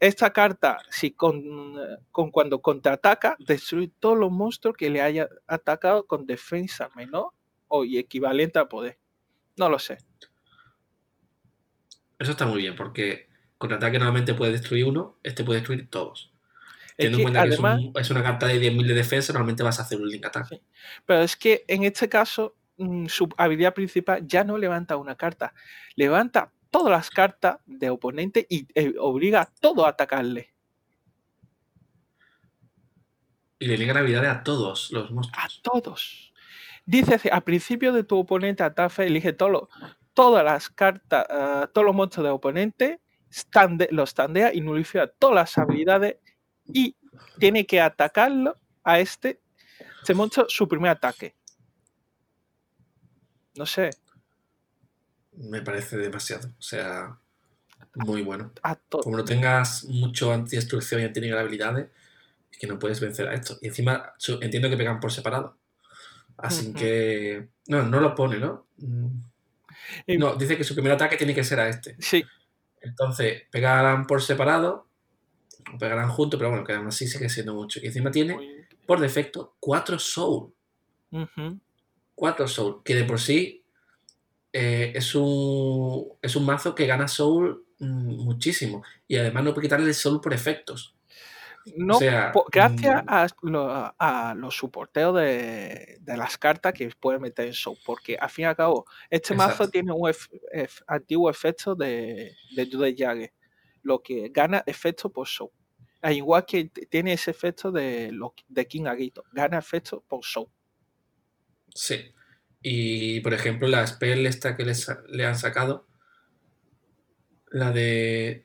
Esta 0.00 0.32
carta, 0.32 0.78
si 0.90 1.10
con, 1.12 1.74
con 2.10 2.30
cuando 2.30 2.60
contraataca, 2.62 3.36
destruye 3.38 3.92
todos 4.00 4.18
los 4.18 4.32
monstruos 4.32 4.76
que 4.76 4.88
le 4.90 5.02
haya 5.02 5.28
atacado 5.46 6.06
con 6.06 6.26
defensa 6.26 6.88
menor 6.96 7.32
o 7.68 7.84
y 7.84 7.98
equivalente 7.98 8.58
a 8.58 8.68
poder. 8.68 8.98
No 9.56 9.68
lo 9.68 9.78
sé. 9.78 9.98
Eso 12.18 12.32
está 12.32 12.46
muy 12.46 12.58
bien, 12.62 12.76
porque 12.76 13.28
con 13.58 13.72
ataque 13.72 13.98
normalmente 13.98 14.34
puede 14.34 14.52
destruir 14.52 14.86
uno, 14.86 15.18
este 15.22 15.44
puede 15.44 15.60
destruir 15.60 15.88
todos. 15.88 16.32
Teniendo 16.96 17.18
en 17.18 17.18
que, 17.18 17.22
cuenta 17.24 17.42
que 17.42 17.48
es, 17.48 17.54
además, 17.54 17.80
un- 17.80 17.92
es 18.00 18.10
una 18.10 18.22
carta 18.22 18.46
de 18.46 18.58
10.000 18.58 18.86
de 18.86 18.94
defensa, 18.94 19.32
normalmente 19.32 19.62
vas 19.62 19.78
a 19.78 19.82
hacer 19.82 19.98
un 20.00 20.08
link. 20.08 20.26
Sí. 20.48 20.60
pero 21.06 21.22
es 21.22 21.36
que 21.36 21.64
en 21.68 21.84
este 21.84 22.08
caso, 22.08 22.56
mm, 22.78 23.06
su 23.06 23.28
habilidad 23.36 23.74
principal 23.74 24.26
ya 24.26 24.44
no 24.44 24.58
levanta 24.58 24.96
una 24.96 25.14
carta, 25.16 25.54
levanta 25.96 26.52
todas 26.70 26.90
las 26.90 27.10
cartas 27.10 27.58
de 27.66 27.90
oponente 27.90 28.46
y 28.48 28.66
eh, 28.74 28.94
obliga 28.98 29.42
a 29.42 29.46
todo 29.60 29.84
a 29.84 29.90
atacarle. 29.90 30.54
Y 33.58 33.66
le 33.66 33.76
ligan 33.76 33.96
habilidades 33.98 34.30
a 34.30 34.42
todos 34.42 34.90
los 34.90 35.10
A 35.10 35.12
monstruos. 35.12 35.60
todos. 35.62 36.32
Dice 36.86 37.28
al 37.30 37.42
principio 37.42 37.92
de 37.92 38.04
tu 38.04 38.18
oponente 38.18 38.62
ataque, 38.62 39.04
elige 39.04 39.32
todo 39.32 39.68
todas 40.14 40.44
las 40.44 40.68
cartas, 40.70 41.26
ah, 41.30 41.68
todos 41.72 41.84
los 41.84 41.94
monstruos 41.94 42.24
de 42.24 42.30
oponente, 42.30 43.00
stande- 43.30 43.88
los 43.90 44.10
standea 44.10 44.52
y 44.52 44.60
nulifica 44.60 45.06
todas 45.06 45.34
las 45.36 45.58
habilidades 45.58 46.16
y 46.72 46.96
tiene 47.38 47.64
que 47.66 47.80
atacarlo 47.80 48.56
a 48.82 48.98
este, 48.98 49.40
este 50.00 50.14
monstruo 50.14 50.46
su 50.48 50.66
primer 50.66 50.90
ataque. 50.90 51.36
No 53.56 53.66
sé, 53.66 53.90
Me 55.40 55.62
parece 55.62 55.96
demasiado. 55.96 56.48
O 56.48 56.62
sea, 56.62 57.16
muy 57.94 58.22
bueno. 58.22 58.52
Como 58.88 59.16
no 59.16 59.24
tengas 59.24 59.84
mucho 59.84 60.32
antidestrucción 60.32 61.00
y 61.00 61.04
anti 61.04 61.30
habilidades, 61.30 61.88
es 62.52 62.58
que 62.58 62.66
no 62.66 62.78
puedes 62.78 63.00
vencer 63.00 63.28
a 63.28 63.34
esto. 63.34 63.58
Y 63.60 63.68
encima 63.68 64.12
entiendo 64.40 64.68
que 64.68 64.76
pegan 64.76 65.00
por 65.00 65.12
separado. 65.12 65.56
Así 66.36 66.72
que. 66.72 67.48
No, 67.66 67.82
no 67.82 68.00
lo 68.00 68.14
pone, 68.14 68.38
¿no? 68.38 68.66
No, 70.06 70.34
dice 70.36 70.56
que 70.56 70.64
su 70.64 70.74
primer 70.74 70.92
ataque 70.92 71.16
tiene 71.16 71.34
que 71.34 71.44
ser 71.44 71.60
a 71.60 71.68
este. 71.68 71.96
Sí, 71.98 72.24
Entonces, 72.80 73.42
pegarán 73.50 74.06
por 74.06 74.22
separado, 74.22 74.86
o 75.74 75.78
pegarán 75.78 76.10
juntos, 76.10 76.38
pero 76.38 76.50
bueno, 76.50 76.64
que 76.64 76.72
aún 76.72 76.86
así 76.86 77.06
sigue 77.06 77.28
siendo 77.28 77.54
mucho. 77.54 77.80
Y 77.82 77.86
encima 77.86 78.10
tiene, 78.10 78.66
por 78.86 79.00
defecto, 79.00 79.56
4 79.60 79.98
soul. 79.98 80.52
4 82.14 82.48
soul, 82.48 82.82
que 82.84 82.94
de 82.94 83.04
por 83.04 83.18
sí 83.18 83.59
eh, 84.52 84.92
es, 84.94 85.14
un, 85.14 86.08
es 86.22 86.36
un 86.36 86.44
mazo 86.44 86.74
que 86.74 86.86
gana 86.86 87.08
soul 87.08 87.64
mm, 87.78 88.24
muchísimo. 88.24 88.82
Y 89.08 89.16
además 89.16 89.44
no 89.44 89.54
puede 89.54 89.66
quitarle 89.66 89.86
el 89.88 89.94
soul 89.94 90.20
por 90.20 90.32
efectos. 90.34 90.94
No, 91.76 91.98
sea, 91.98 92.32
po- 92.32 92.46
gracias 92.50 93.04
mm. 93.04 93.08
a, 93.08 93.26
lo- 93.42 93.94
a 93.98 94.34
los 94.34 94.56
soporteos 94.56 95.14
de, 95.16 95.98
de 96.00 96.16
las 96.16 96.38
cartas 96.38 96.72
que 96.72 96.88
puede 96.98 97.18
meter 97.18 97.46
en 97.46 97.52
show, 97.52 97.76
porque 97.84 98.16
al 98.18 98.30
fin 98.30 98.44
y 98.44 98.46
al 98.46 98.56
cabo, 98.56 98.86
este 99.10 99.34
mazo 99.34 99.68
tiene 99.68 99.92
un 99.92 100.08
ef- 100.08 100.30
ef- 100.54 100.82
antiguo 100.86 101.28
efecto 101.30 101.74
de, 101.74 102.34
de 102.56 102.68
Jude 102.70 102.94
Jagger, 102.96 103.32
lo 103.82 104.02
que 104.02 104.30
gana 104.30 104.62
efecto 104.66 105.10
por 105.10 105.26
show. 105.28 105.52
Al 106.00 106.14
igual 106.14 106.46
que 106.46 106.64
tiene 106.88 107.12
ese 107.12 107.30
efecto 107.30 107.70
de, 107.70 108.10
de 108.48 108.66
King 108.66 108.86
Aguito, 108.86 109.22
gana 109.32 109.58
efecto 109.58 110.02
por 110.08 110.24
show. 110.24 110.50
Sí. 111.74 112.10
Y 112.62 113.20
por 113.20 113.32
ejemplo, 113.32 113.68
la 113.68 113.86
spell 113.86 114.26
esta 114.26 114.56
que 114.56 114.64
les 114.64 114.86
le 115.08 115.24
han 115.24 115.38
sacado, 115.38 115.86
la 117.50 117.72
de 117.72 118.44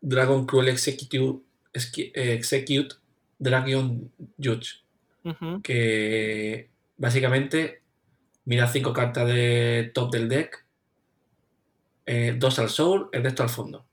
Dragon 0.00 0.46
Cruel 0.46 0.68
Execute, 0.68 1.42
Execute 1.72 2.96
Dragon 3.38 4.12
Judge, 4.38 4.84
que 5.62 6.70
básicamente 6.96 7.82
mira 8.44 8.68
cinco 8.68 8.92
cartas 8.92 9.26
de 9.26 9.90
top 9.94 10.12
del 10.12 10.28
deck, 10.28 10.66
eh, 12.06 12.34
dos 12.36 12.58
al 12.58 12.68
soul, 12.68 13.08
el 13.12 13.22
resto 13.22 13.42
al 13.42 13.48
fondo. 13.48 13.86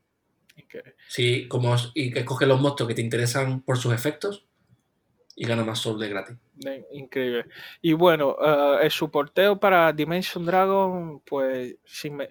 Sí, 1.07 1.47
como, 1.47 1.75
y 1.93 2.11
que 2.11 2.25
coge 2.25 2.45
los 2.45 2.59
monstruos 2.59 2.89
que 2.89 2.95
te 2.95 3.01
interesan 3.01 3.61
por 3.61 3.77
sus 3.77 3.93
efectos 3.93 4.46
y 5.39 5.45
gana 5.45 5.63
más 5.63 5.77
soul 5.79 5.99
de 5.99 6.09
gratis. 6.09 6.35
Increíble. 6.91 7.45
Y 7.81 7.93
bueno, 7.93 8.35
eh, 8.43 8.79
el 8.81 8.91
soporteo 8.91 9.59
para 9.59 9.93
Dimension 9.93 10.43
Dragon, 10.43 11.19
pues 11.21 11.77
si 11.85 12.09
me- 12.09 12.27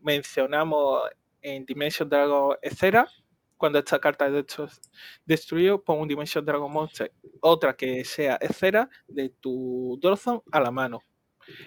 mencionamos 0.00 1.02
en 1.42 1.66
Dimension 1.66 2.08
Dragon 2.08 2.56
Ecera, 2.62 3.08
cuando 3.56 3.78
esta 3.80 3.98
carta 3.98 4.26
es 4.28 4.32
destru- 4.32 4.80
destruido, 5.26 5.82
pon 5.82 5.98
un 6.00 6.08
Dimension 6.08 6.44
Dragon 6.44 6.70
Monster, 6.72 7.10
otra 7.40 7.74
que 7.74 8.04
sea 8.04 8.38
Ecera 8.40 8.88
de 9.08 9.30
tu 9.30 9.98
Dorzon 10.00 10.40
a 10.52 10.60
la 10.60 10.70
mano. 10.70 11.00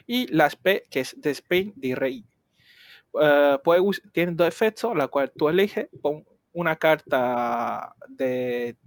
Y 0.07 0.27
la 0.33 0.45
SP, 0.47 0.83
que 0.89 1.01
es 1.01 1.19
de 1.19 1.31
Spain 1.31 1.73
de 1.75 1.95
Rey. 1.95 2.25
Eh, 3.19 3.57
us- 3.81 4.01
tiene 4.13 4.31
dos 4.33 4.47
efectos, 4.47 4.95
la 4.95 5.07
cual 5.09 5.31
tú 5.35 5.49
eliges, 5.49 5.89
pon 6.01 6.23
una 6.53 6.75
carta 6.77 7.93
de 8.07 8.77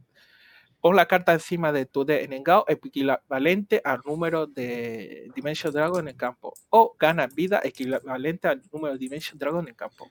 pon 0.81 0.97
la 0.97 1.07
carta 1.07 1.33
encima 1.33 1.73
de 1.73 1.87
tu 1.87 2.05
deck 2.05 2.23
en 2.23 2.33
engao 2.33 2.65
equivalente 2.69 3.81
al 3.85 4.01
número 4.05 4.47
de 4.47 5.31
Dimension 5.35 5.73
Dragon 5.73 6.01
en 6.01 6.09
el 6.09 6.17
campo. 6.17 6.55
O 6.71 6.97
gana 6.99 7.27
vida 7.27 7.61
equivalente 7.63 8.49
al 8.49 8.63
número 8.73 8.95
de 8.95 8.99
Dimension 8.99 9.39
Dragon 9.39 9.63
en 9.63 9.69
el 9.69 9.77
campo. 9.77 10.11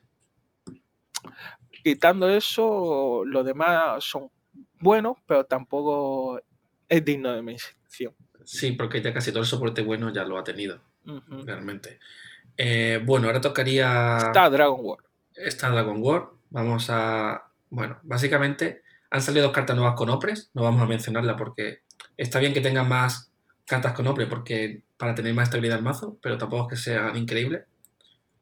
Quitando 1.83 2.29
eso, 2.29 3.23
los 3.25 3.45
demás 3.45 4.03
son 4.03 4.29
buenos, 4.79 5.17
pero 5.25 5.45
tampoco 5.45 6.41
es 6.87 7.05
digno 7.05 7.31
de 7.31 7.41
mención. 7.41 8.13
Sí, 8.43 8.71
porque 8.71 9.01
ya 9.01 9.13
casi 9.13 9.31
todo 9.31 9.41
el 9.41 9.45
soporte 9.45 9.81
bueno 9.81 10.11
ya 10.11 10.23
lo 10.23 10.37
ha 10.37 10.43
tenido, 10.43 10.81
realmente. 11.45 11.99
Eh, 12.57 13.01
bueno, 13.05 13.27
ahora 13.27 13.39
tocaría 13.39 14.17
Está 14.17 14.49
Dragon 14.49 14.79
World. 14.81 15.05
esta 15.35 15.69
Dragon 15.69 16.01
War. 16.01 16.29
Vamos 16.49 16.89
a. 16.89 17.51
Bueno, 17.69 17.99
básicamente 18.03 18.81
han 19.09 19.21
salido 19.21 19.45
dos 19.45 19.53
cartas 19.53 19.75
nuevas 19.75 19.95
con 19.95 20.09
Opres. 20.09 20.49
No 20.53 20.63
vamos 20.63 20.81
a 20.81 20.85
mencionarla 20.85 21.35
porque 21.35 21.81
está 22.17 22.39
bien 22.39 22.53
que 22.53 22.61
tengan 22.61 22.87
más 22.87 23.31
cartas 23.65 23.93
con 23.93 24.07
Opres 24.07 24.27
porque 24.27 24.83
para 24.97 25.15
tener 25.15 25.33
más 25.33 25.47
estabilidad 25.47 25.77
el 25.77 25.83
mazo, 25.83 26.17
pero 26.21 26.37
tampoco 26.37 26.63
es 26.63 26.69
que 26.69 26.91
sean 26.91 27.15
increíbles. 27.17 27.63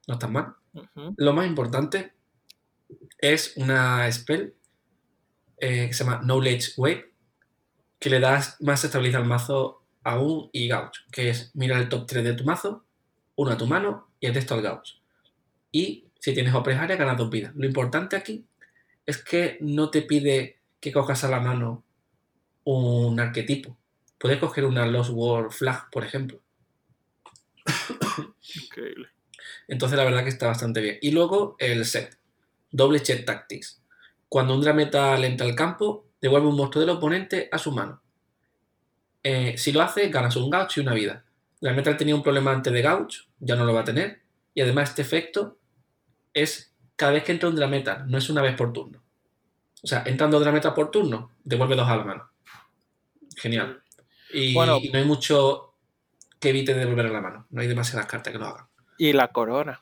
No 0.08 0.16
están 0.16 0.34
mal. 0.34 0.56
Lo 1.18 1.34
más 1.34 1.48
importante 1.48 2.14
es 3.18 3.58
una 3.58 4.10
spell 4.12 4.54
eh, 5.58 5.88
que 5.88 5.94
se 5.94 6.04
llama 6.04 6.22
Knowledge 6.22 6.74
Wave, 6.78 7.12
que 8.00 8.10
le 8.10 8.20
das 8.20 8.58
más 8.62 8.84
estabilidad 8.84 9.22
al 9.22 9.28
mazo 9.28 9.84
aún 10.04 10.50
y 10.54 10.68
Gauch, 10.68 10.98
que 11.12 11.30
es 11.30 11.52
mira 11.56 11.78
el 11.78 11.90
top 11.90 12.06
3 12.08 12.24
de 12.24 12.34
tu 12.34 12.44
mazo, 12.44 12.86
uno 13.36 13.52
a 13.52 13.58
tu 13.58 13.66
mano 13.66 14.08
y 14.20 14.28
el 14.28 14.36
resto 14.36 14.54
al 14.54 14.62
Gauch. 14.62 15.02
y 15.72 16.06
si 16.20 16.34
tienes 16.34 16.54
Opress 16.54 16.80
Area 16.80 16.98
ganas 16.98 17.18
dos 17.18 17.30
vidas. 17.30 17.54
Lo 17.56 17.66
importante 17.66 18.16
aquí 18.16 18.46
es 19.06 19.24
que 19.24 19.58
no 19.62 19.90
te 19.90 20.02
pide 20.02 20.57
que 20.80 20.92
cojas 20.92 21.24
a 21.24 21.30
la 21.30 21.40
mano 21.40 21.84
un 22.64 23.20
arquetipo. 23.20 23.78
Puedes 24.18 24.40
coger 24.40 24.66
una 24.66 24.86
Lost 24.86 25.12
World 25.12 25.52
Flag, 25.52 25.90
por 25.92 26.04
ejemplo. 26.04 26.42
Increíble. 28.64 29.10
Entonces 29.68 29.98
la 29.98 30.04
verdad 30.04 30.24
que 30.24 30.30
está 30.30 30.48
bastante 30.48 30.82
bien. 30.82 30.98
Y 31.02 31.12
luego 31.12 31.56
el 31.60 31.86
set. 31.86 32.18
Doble 32.72 33.02
check 33.02 33.26
tactics. 33.26 33.82
Cuando 34.30 34.54
un 34.56 34.62
Drametal 34.62 35.24
entra 35.24 35.48
al 35.48 35.56
campo, 35.56 36.08
devuelve 36.22 36.48
un 36.48 36.56
monstruo 36.56 36.82
del 36.82 36.96
oponente 36.96 37.48
a 37.52 37.58
su 37.58 37.72
mano. 37.72 38.02
Eh, 39.24 39.58
si 39.58 39.72
lo 39.72 39.82
hace, 39.82 40.10
ganas 40.10 40.36
un 40.36 40.50
gauch 40.50 40.78
y 40.78 40.82
una 40.82 40.94
vida. 40.94 41.26
Drametal 41.62 41.98
tenía 41.98 42.16
un 42.16 42.24
problema 42.24 42.52
antes 42.52 42.72
de 42.72 42.82
gauch, 42.82 43.28
ya 43.40 43.56
no 43.56 43.66
lo 43.66 43.74
va 43.74 43.82
a 43.82 43.86
tener. 43.86 44.22
Y 44.54 44.62
además 44.62 44.90
este 44.90 45.02
efecto 45.02 45.58
es 46.34 46.74
cada 46.96 47.14
vez 47.14 47.24
que 47.24 47.32
entra 47.32 47.50
un 47.50 47.56
Drametal, 47.56 48.10
no 48.10 48.18
es 48.18 48.30
una 48.30 48.42
vez 48.42 48.56
por 48.56 48.74
turno. 48.74 49.02
O 49.88 49.90
sea, 49.90 50.04
entrando 50.06 50.38
Drametal 50.38 50.74
por 50.74 50.92
turno, 50.92 51.32
devuelve 51.46 51.78
dos 51.78 51.88
a 51.88 51.96
la 51.96 52.04
mano. 52.04 52.30
Genial. 53.38 53.82
Y, 54.34 54.54
Bueno. 54.54 54.80
y 54.84 54.90
no 54.90 55.00
hay 55.00 55.06
mucho 55.06 55.76
que 56.42 56.50
evite 56.50 56.74
devolver 56.74 57.06
a 57.06 57.10
la 57.10 57.22
mano. 57.22 57.48
No 57.52 57.62
hay 57.62 57.68
demasiadas 57.70 58.06
cartas 58.06 58.34
que 58.34 58.38
lo 58.38 58.48
hagan. 58.48 58.66
Y 58.98 59.14
la 59.14 59.30
corona. 59.30 59.82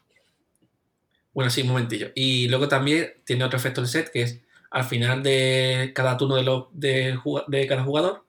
Bueno, 1.34 1.50
sí, 1.50 1.63
un 1.63 1.70
momentillo. 1.70 2.12
Y 2.13 2.48
luego 2.50 2.68
también 2.68 3.15
tiene 3.26 3.46
otro 3.46 3.58
efecto 3.58 3.82
del 3.82 3.89
set 3.89 4.12
que 4.12 4.22
es 4.22 4.41
al 4.70 4.84
final 4.84 5.24
de 5.24 5.91
cada 5.96 6.18
turno 6.18 6.36
de, 6.36 6.44
lo- 6.44 6.70
de, 6.72 7.18
de 7.48 7.65
cada 7.68 7.84
jugador, 7.84 8.26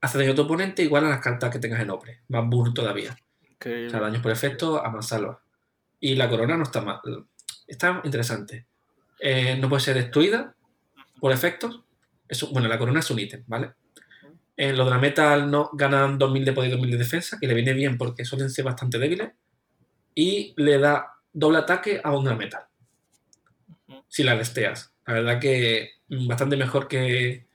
hace 0.00 0.16
daño 0.16 0.32
a 0.32 0.34
tu 0.34 0.42
oponente 0.42 0.82
igual 0.82 1.04
a 1.04 1.10
las 1.10 1.20
cartas 1.20 1.50
que 1.50 1.58
tengas 1.58 1.80
en 1.80 1.90
Opre. 1.90 2.20
Más 2.28 2.48
burro 2.48 2.72
todavía. 2.72 3.18
O 3.60 3.90
sea, 3.90 4.00
daños 4.00 4.22
por 4.22 4.32
efecto 4.32 4.82
a 4.82 4.88
más 4.90 5.08
salva. 5.08 5.42
Y 6.00 6.14
la 6.14 6.30
corona 6.30 6.56
no 6.56 6.62
está 6.62 6.80
mal. 6.80 7.00
Está 7.66 8.00
interesante. 8.02 8.64
Eh, 9.20 9.58
no 9.60 9.68
puede 9.68 9.82
ser 9.82 9.96
destruida 9.96 10.54
por 11.26 11.32
efectos. 11.32 11.80
Es 12.28 12.40
un- 12.44 12.52
bueno, 12.52 12.68
la 12.68 12.78
corona 12.78 13.00
es 13.00 13.10
un 13.10 13.18
ítem, 13.18 13.42
¿vale? 13.48 13.72
Eh, 14.56 14.72
los 14.72 14.86
Drametal 14.86 15.50
no 15.50 15.70
ganan 15.72 16.18
2000 16.18 16.44
de 16.44 16.52
poder 16.52 16.68
y 16.70 16.72
2000 16.74 16.92
de 16.92 16.98
defensa, 16.98 17.36
que 17.40 17.48
le 17.48 17.54
viene 17.54 17.72
bien 17.72 17.98
porque 17.98 18.24
suelen 18.24 18.48
ser 18.48 18.64
bastante 18.64 18.96
débiles. 19.00 19.32
Y 20.14 20.54
le 20.56 20.78
da 20.78 21.14
doble 21.32 21.58
ataque 21.58 22.00
a 22.02 22.12
un 22.16 22.24
Drametal. 22.24 22.62
Si 24.06 24.22
la 24.22 24.36
desteas. 24.36 24.92
La 25.04 25.14
verdad 25.14 25.40
que 25.40 25.90
mm, 26.10 26.28
bastante 26.28 26.56
mejor 26.56 26.86
que, 26.86 27.46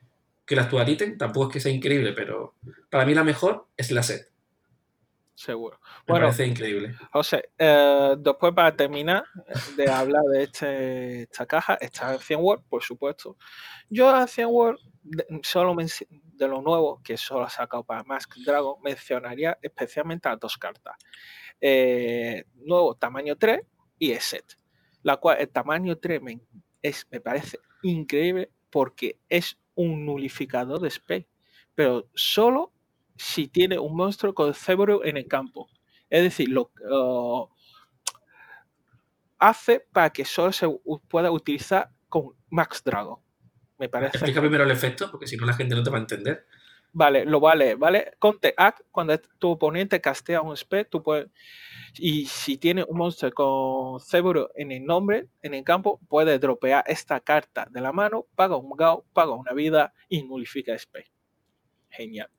que 0.46 0.54
el 0.54 0.60
actual 0.60 0.90
ítem. 0.90 1.18
Tampoco 1.18 1.48
es 1.48 1.54
que 1.54 1.60
sea 1.62 1.72
increíble, 1.72 2.12
pero 2.12 2.56
para 2.90 3.06
mí 3.06 3.14
la 3.14 3.24
mejor 3.24 3.68
es 3.78 3.90
la 3.92 4.04
set. 4.04 4.31
Seguro. 5.42 5.80
Me 5.82 6.14
Bueno. 6.14 6.26
parece 6.28 6.46
increíble. 6.46 6.96
José, 7.12 7.50
eh, 7.58 8.16
después 8.20 8.54
para 8.54 8.76
terminar 8.76 9.24
de 9.76 9.90
hablar 9.90 10.24
de 10.26 10.44
este, 10.44 11.22
esta 11.24 11.48
caja, 11.48 11.76
está 11.82 12.10
Ancient 12.12 12.44
World, 12.44 12.64
por 12.70 12.84
supuesto. 12.84 13.38
Yo 13.90 14.10
a 14.10 14.22
Ancient 14.22 14.52
World, 14.52 14.80
de, 15.02 15.26
solo 15.42 15.76
de 15.76 16.48
lo 16.48 16.62
nuevo 16.62 17.02
que 17.04 17.18
solo 17.18 17.46
ha 17.46 17.50
sacado 17.50 17.84
para 17.84 18.04
Mask 18.04 18.36
Dragon, 18.46 18.76
mencionaría 18.84 19.58
especialmente 19.64 20.30
a 20.30 20.36
dos 20.36 20.60
cartas. 20.60 20.96
Eh, 21.60 22.46
nuevo 22.58 22.96
tamaño 22.96 23.36
3 23.36 23.62
y 23.98 24.14
set 24.16 24.58
La 25.02 25.18
cual 25.18 25.38
el 25.40 25.50
tamaño 25.50 25.98
3 25.98 26.22
me, 26.22 26.40
es, 26.84 27.08
me 27.10 27.20
parece 27.20 27.60
increíble 27.82 28.52
porque 28.70 29.18
es 29.28 29.58
un 29.74 30.06
nulificador 30.06 30.80
de 30.82 30.92
spell, 30.92 31.28
pero 31.74 32.08
solo 32.14 32.74
si 33.22 33.48
tiene 33.48 33.78
un 33.78 33.96
monstruo 33.96 34.34
con 34.34 34.54
Cebro 34.56 35.06
en 35.06 35.16
el 35.16 35.28
campo. 35.28 35.70
Es 36.10 36.24
decir, 36.24 36.50
lo 36.50 36.72
uh, 36.90 37.48
hace 39.38 39.80
para 39.80 40.10
que 40.10 40.26
solo 40.26 40.52
se 40.52 40.68
pueda 41.08 41.30
utilizar 41.30 41.92
con 42.10 42.36
Max 42.50 42.84
Dragon. 42.84 43.20
Me 43.78 43.90
parece. 43.90 44.18
Explica 44.18 44.42
primero 44.42 44.64
el 44.64 44.72
efecto, 44.72 45.10
porque 45.12 45.28
si 45.28 45.38
no 45.38 45.46
la 45.46 45.54
gente 45.54 45.76
no 45.76 45.84
te 45.84 45.92
va 45.92 45.98
a 45.98 46.02
entender. 46.02 46.48
Vale, 46.94 47.24
lo 47.24 47.40
vale, 47.40 47.76
¿vale? 47.76 48.14
Conte 48.18 48.54
Act, 48.58 48.82
cuando 48.92 49.18
tu 49.38 49.52
oponente 49.52 50.02
castea 50.02 50.42
un 50.42 50.58
spell, 50.58 50.88
tú 50.88 51.04
puedes. 51.04 51.30
Y 52.00 52.26
si 52.26 52.58
tiene 52.58 52.84
un 52.84 52.98
monstruo 52.98 53.32
con 53.32 54.00
Cebro 54.02 54.50
en 54.56 54.72
el 54.72 54.84
nombre, 54.84 55.28
en 55.44 55.54
el 55.54 55.64
campo, 55.64 56.00
puede 56.10 56.40
dropear 56.40 56.84
esta 56.88 57.20
carta 57.20 57.68
de 57.70 57.82
la 57.82 57.92
mano, 57.92 58.26
paga 58.36 58.58
un 58.58 58.76
Gao, 58.76 59.06
paga 59.14 59.34
una 59.34 59.54
vida 59.54 59.94
y 60.10 60.24
nulifica 60.24 60.78
spell. 60.78 61.06
Genial. 61.90 62.30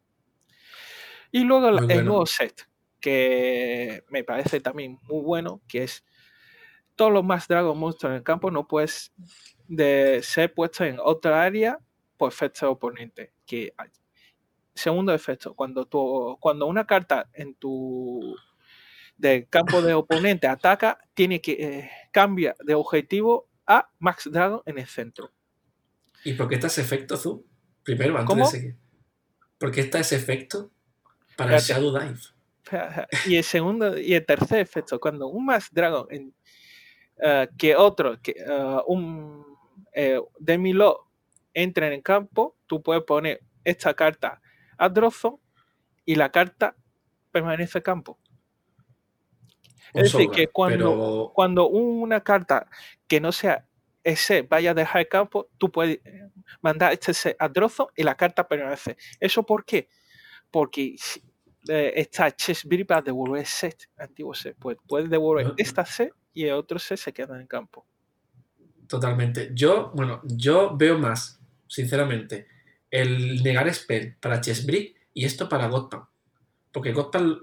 Y 1.32 1.44
luego 1.44 1.68
el, 1.70 2.04
nuevo 2.04 2.26
set, 2.26 2.68
que 3.00 4.04
me 4.10 4.22
parece 4.22 4.60
también 4.60 4.98
muy 5.02 5.22
bueno, 5.22 5.62
que 5.66 5.82
es 5.84 6.04
todos 6.94 7.10
los 7.10 7.24
más 7.24 7.48
Dragon 7.48 7.76
monstruos 7.76 8.12
en 8.12 8.16
el 8.18 8.22
campo 8.22 8.50
no 8.50 8.68
puedes 8.68 9.12
de 9.66 10.20
ser 10.22 10.52
puestos 10.52 10.86
en 10.86 10.98
otra 11.02 11.42
área 11.42 11.78
por 12.18 12.30
efecto 12.30 12.70
oponente. 12.70 13.32
Que 13.46 13.72
segundo 14.74 15.14
efecto, 15.14 15.54
cuando 15.54 15.86
tu, 15.86 16.36
cuando 16.38 16.66
una 16.66 16.86
carta 16.86 17.30
en 17.32 17.54
tu 17.54 18.36
del 19.16 19.48
campo 19.48 19.80
de 19.80 19.94
oponente 19.94 20.46
ataca, 20.46 20.98
tiene 21.14 21.40
que 21.40 21.52
eh, 21.52 21.90
cambia 22.10 22.54
de 22.62 22.74
objetivo 22.74 23.48
a 23.66 23.90
Max 23.98 24.28
Dragon 24.30 24.60
en 24.66 24.78
el 24.78 24.86
centro. 24.86 25.32
¿Y 26.24 26.34
por 26.34 26.48
qué 26.48 26.56
está 26.56 26.66
ese 26.66 26.82
efecto, 26.82 27.16
Zu? 27.16 27.46
Primero, 27.82 28.12
antes 28.12 28.26
¿Cómo? 28.26 28.44
de 28.44 28.50
seguir. 28.50 28.76
¿Por 29.58 29.70
qué 29.70 29.80
está 29.80 29.98
ese 30.00 30.16
efecto 30.16 30.72
para 31.36 31.56
el. 31.56 31.62
Shadow 31.62 31.92
Dive? 31.92 32.18
Y 33.26 33.36
el 33.36 33.44
segundo 33.44 33.98
y 33.98 34.14
el 34.14 34.24
tercer 34.24 34.60
efecto, 34.60 34.98
cuando 34.98 35.28
un 35.28 35.44
Max 35.44 35.68
Dragon 35.70 36.06
en, 36.10 36.34
eh, 37.22 37.48
que 37.58 37.76
otro, 37.76 38.20
que 38.22 38.34
eh, 38.38 38.76
un 38.86 39.44
eh, 39.92 40.20
Demilo 40.38 41.08
entra 41.52 41.86
en 41.86 41.94
el 41.94 42.02
campo, 42.02 42.56
tú 42.66 42.82
puedes 42.82 43.02
poner 43.04 43.42
esta 43.64 43.94
carta 43.94 44.40
a 44.78 44.88
Drozon 44.88 45.38
y 46.04 46.14
la 46.14 46.30
carta 46.30 46.74
permanece 47.30 47.78
en 47.78 47.82
campo. 47.82 48.18
Un 49.94 50.00
Es 50.00 50.12
decir, 50.12 50.30
que 50.30 50.48
cuando, 50.48 50.90
pero 50.90 51.32
cuando 51.34 51.68
una 51.68 52.22
carta 52.22 52.66
que 53.06 53.20
no 53.20 53.30
sea 53.32 53.66
ese 54.02 54.42
vaya 54.42 54.70
a 54.70 54.74
dejar 54.74 55.02
el 55.02 55.08
campo, 55.08 55.48
tú 55.58 55.70
puedes 55.70 55.98
eh, 56.04 56.30
mandar 56.60 56.92
este 56.92 57.36
a 57.38 57.48
Drozon 57.48 57.88
y 57.94 58.02
la 58.02 58.16
carta 58.16 58.48
permanece. 58.48 58.96
¿Eso 59.20 59.44
por 59.44 59.64
qué? 59.64 59.88
Porque 60.52 60.96
eh, 61.68 61.92
esta 61.96 62.30
Chessbury 62.30 62.84
para 62.84 63.02
devolver 63.02 63.46
set, 63.46 63.90
antiguo 63.98 64.34
set. 64.34 64.56
Pues 64.60 64.78
puedes 64.86 65.10
devolver 65.10 65.48
No. 65.48 65.54
esta 65.56 65.84
set 65.86 66.14
y 66.34 66.44
el 66.44 66.52
otro 66.54 66.78
set 66.78 66.98
se 66.98 67.12
queda 67.12 67.34
en 67.36 67.42
el 67.42 67.48
campo. 67.48 67.86
totalmente. 68.88 69.50
Yo, 69.54 69.90
bueno, 69.94 70.20
yo 70.24 70.76
veo 70.76 70.98
más, 70.98 71.40
sinceramente, 71.66 72.46
el 72.90 73.42
negar 73.42 73.72
spell 73.72 74.16
para 74.20 74.40
Chessbrick 74.40 74.96
y 75.14 75.24
esto 75.24 75.48
para 75.48 75.68
Godpan. 75.68 76.02
Porque 76.72 76.92
Godpan, 76.92 77.38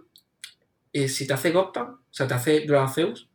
eh, 0.94 1.08
si 1.10 1.26
te 1.28 1.34
hace 1.34 1.52
Godpan, 1.52 1.88
o 1.94 2.00
sea, 2.12 2.28
te 2.28 2.36
hace 2.36 2.68
Zeus, 2.94 3.30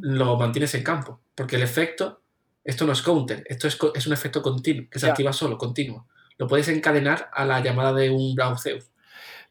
lo 0.00 0.36
mantienes 0.36 0.74
en 0.74 0.84
campo. 0.84 1.20
Porque 1.34 1.56
el 1.56 1.62
efecto, 1.62 2.22
esto 2.64 2.86
no 2.86 2.92
es 2.92 3.02
counter, 3.02 3.44
esto 3.48 3.68
es, 3.68 3.78
es 3.94 4.06
un 4.06 4.12
efecto 4.12 4.42
continuo, 4.42 4.88
que 4.90 4.98
se 4.98 5.06
Ya. 5.06 5.12
activa 5.12 5.32
solo, 5.32 5.58
continuo. 5.58 6.06
Lo 6.38 6.46
puedes 6.46 6.68
encadenar 6.68 7.30
a 7.32 7.44
la 7.44 7.60
llamada 7.60 7.92
de 7.92 8.10
un 8.10 8.36
Zeus. 8.58 8.90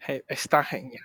Eh, 0.07 0.23
Está 0.27 0.63
genial. 0.63 1.03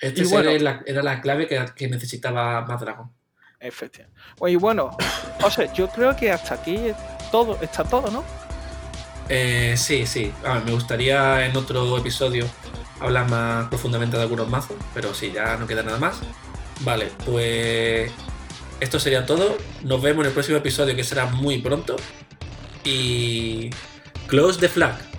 Este 0.00 0.22
Y 0.22 0.24
bueno. 0.24 0.50
era, 0.50 0.62
la, 0.62 0.82
era 0.86 1.02
la 1.02 1.20
clave 1.20 1.46
que, 1.46 1.62
que 1.76 1.88
necesitaba 1.88 2.62
más 2.62 2.80
dragón. 2.80 3.12
Efectivamente. 3.58 4.18
Oye, 4.38 4.56
bueno, 4.56 4.96
José, 5.40 5.70
yo 5.74 5.88
creo 5.88 6.16
que 6.16 6.30
hasta 6.32 6.54
aquí 6.54 6.92
todo, 7.30 7.58
está 7.60 7.84
todo, 7.84 8.10
¿no? 8.10 8.24
Eh, 9.28 9.74
sí, 9.76 10.06
sí. 10.06 10.32
A 10.44 10.54
ver, 10.54 10.64
me 10.64 10.72
gustaría 10.72 11.44
en 11.44 11.54
otro 11.56 11.98
episodio 11.98 12.46
hablar 13.00 13.28
más 13.28 13.68
profundamente 13.68 14.16
de 14.16 14.22
algunos 14.22 14.48
mazos, 14.48 14.76
pero 14.94 15.12
sí, 15.12 15.30
ya 15.32 15.56
no 15.56 15.66
queda 15.66 15.82
nada 15.82 15.98
más. 15.98 16.20
Vale, 16.80 17.10
pues 17.26 18.10
esto 18.80 18.98
sería 18.98 19.26
todo. 19.26 19.58
Nos 19.82 20.00
vemos 20.00 20.22
en 20.24 20.28
el 20.28 20.32
próximo 20.32 20.56
episodio 20.56 20.96
que 20.96 21.04
será 21.04 21.26
muy 21.26 21.58
pronto. 21.58 21.96
Y 22.82 23.68
close 24.30 24.56
the 24.56 24.68
flag. 24.68 25.09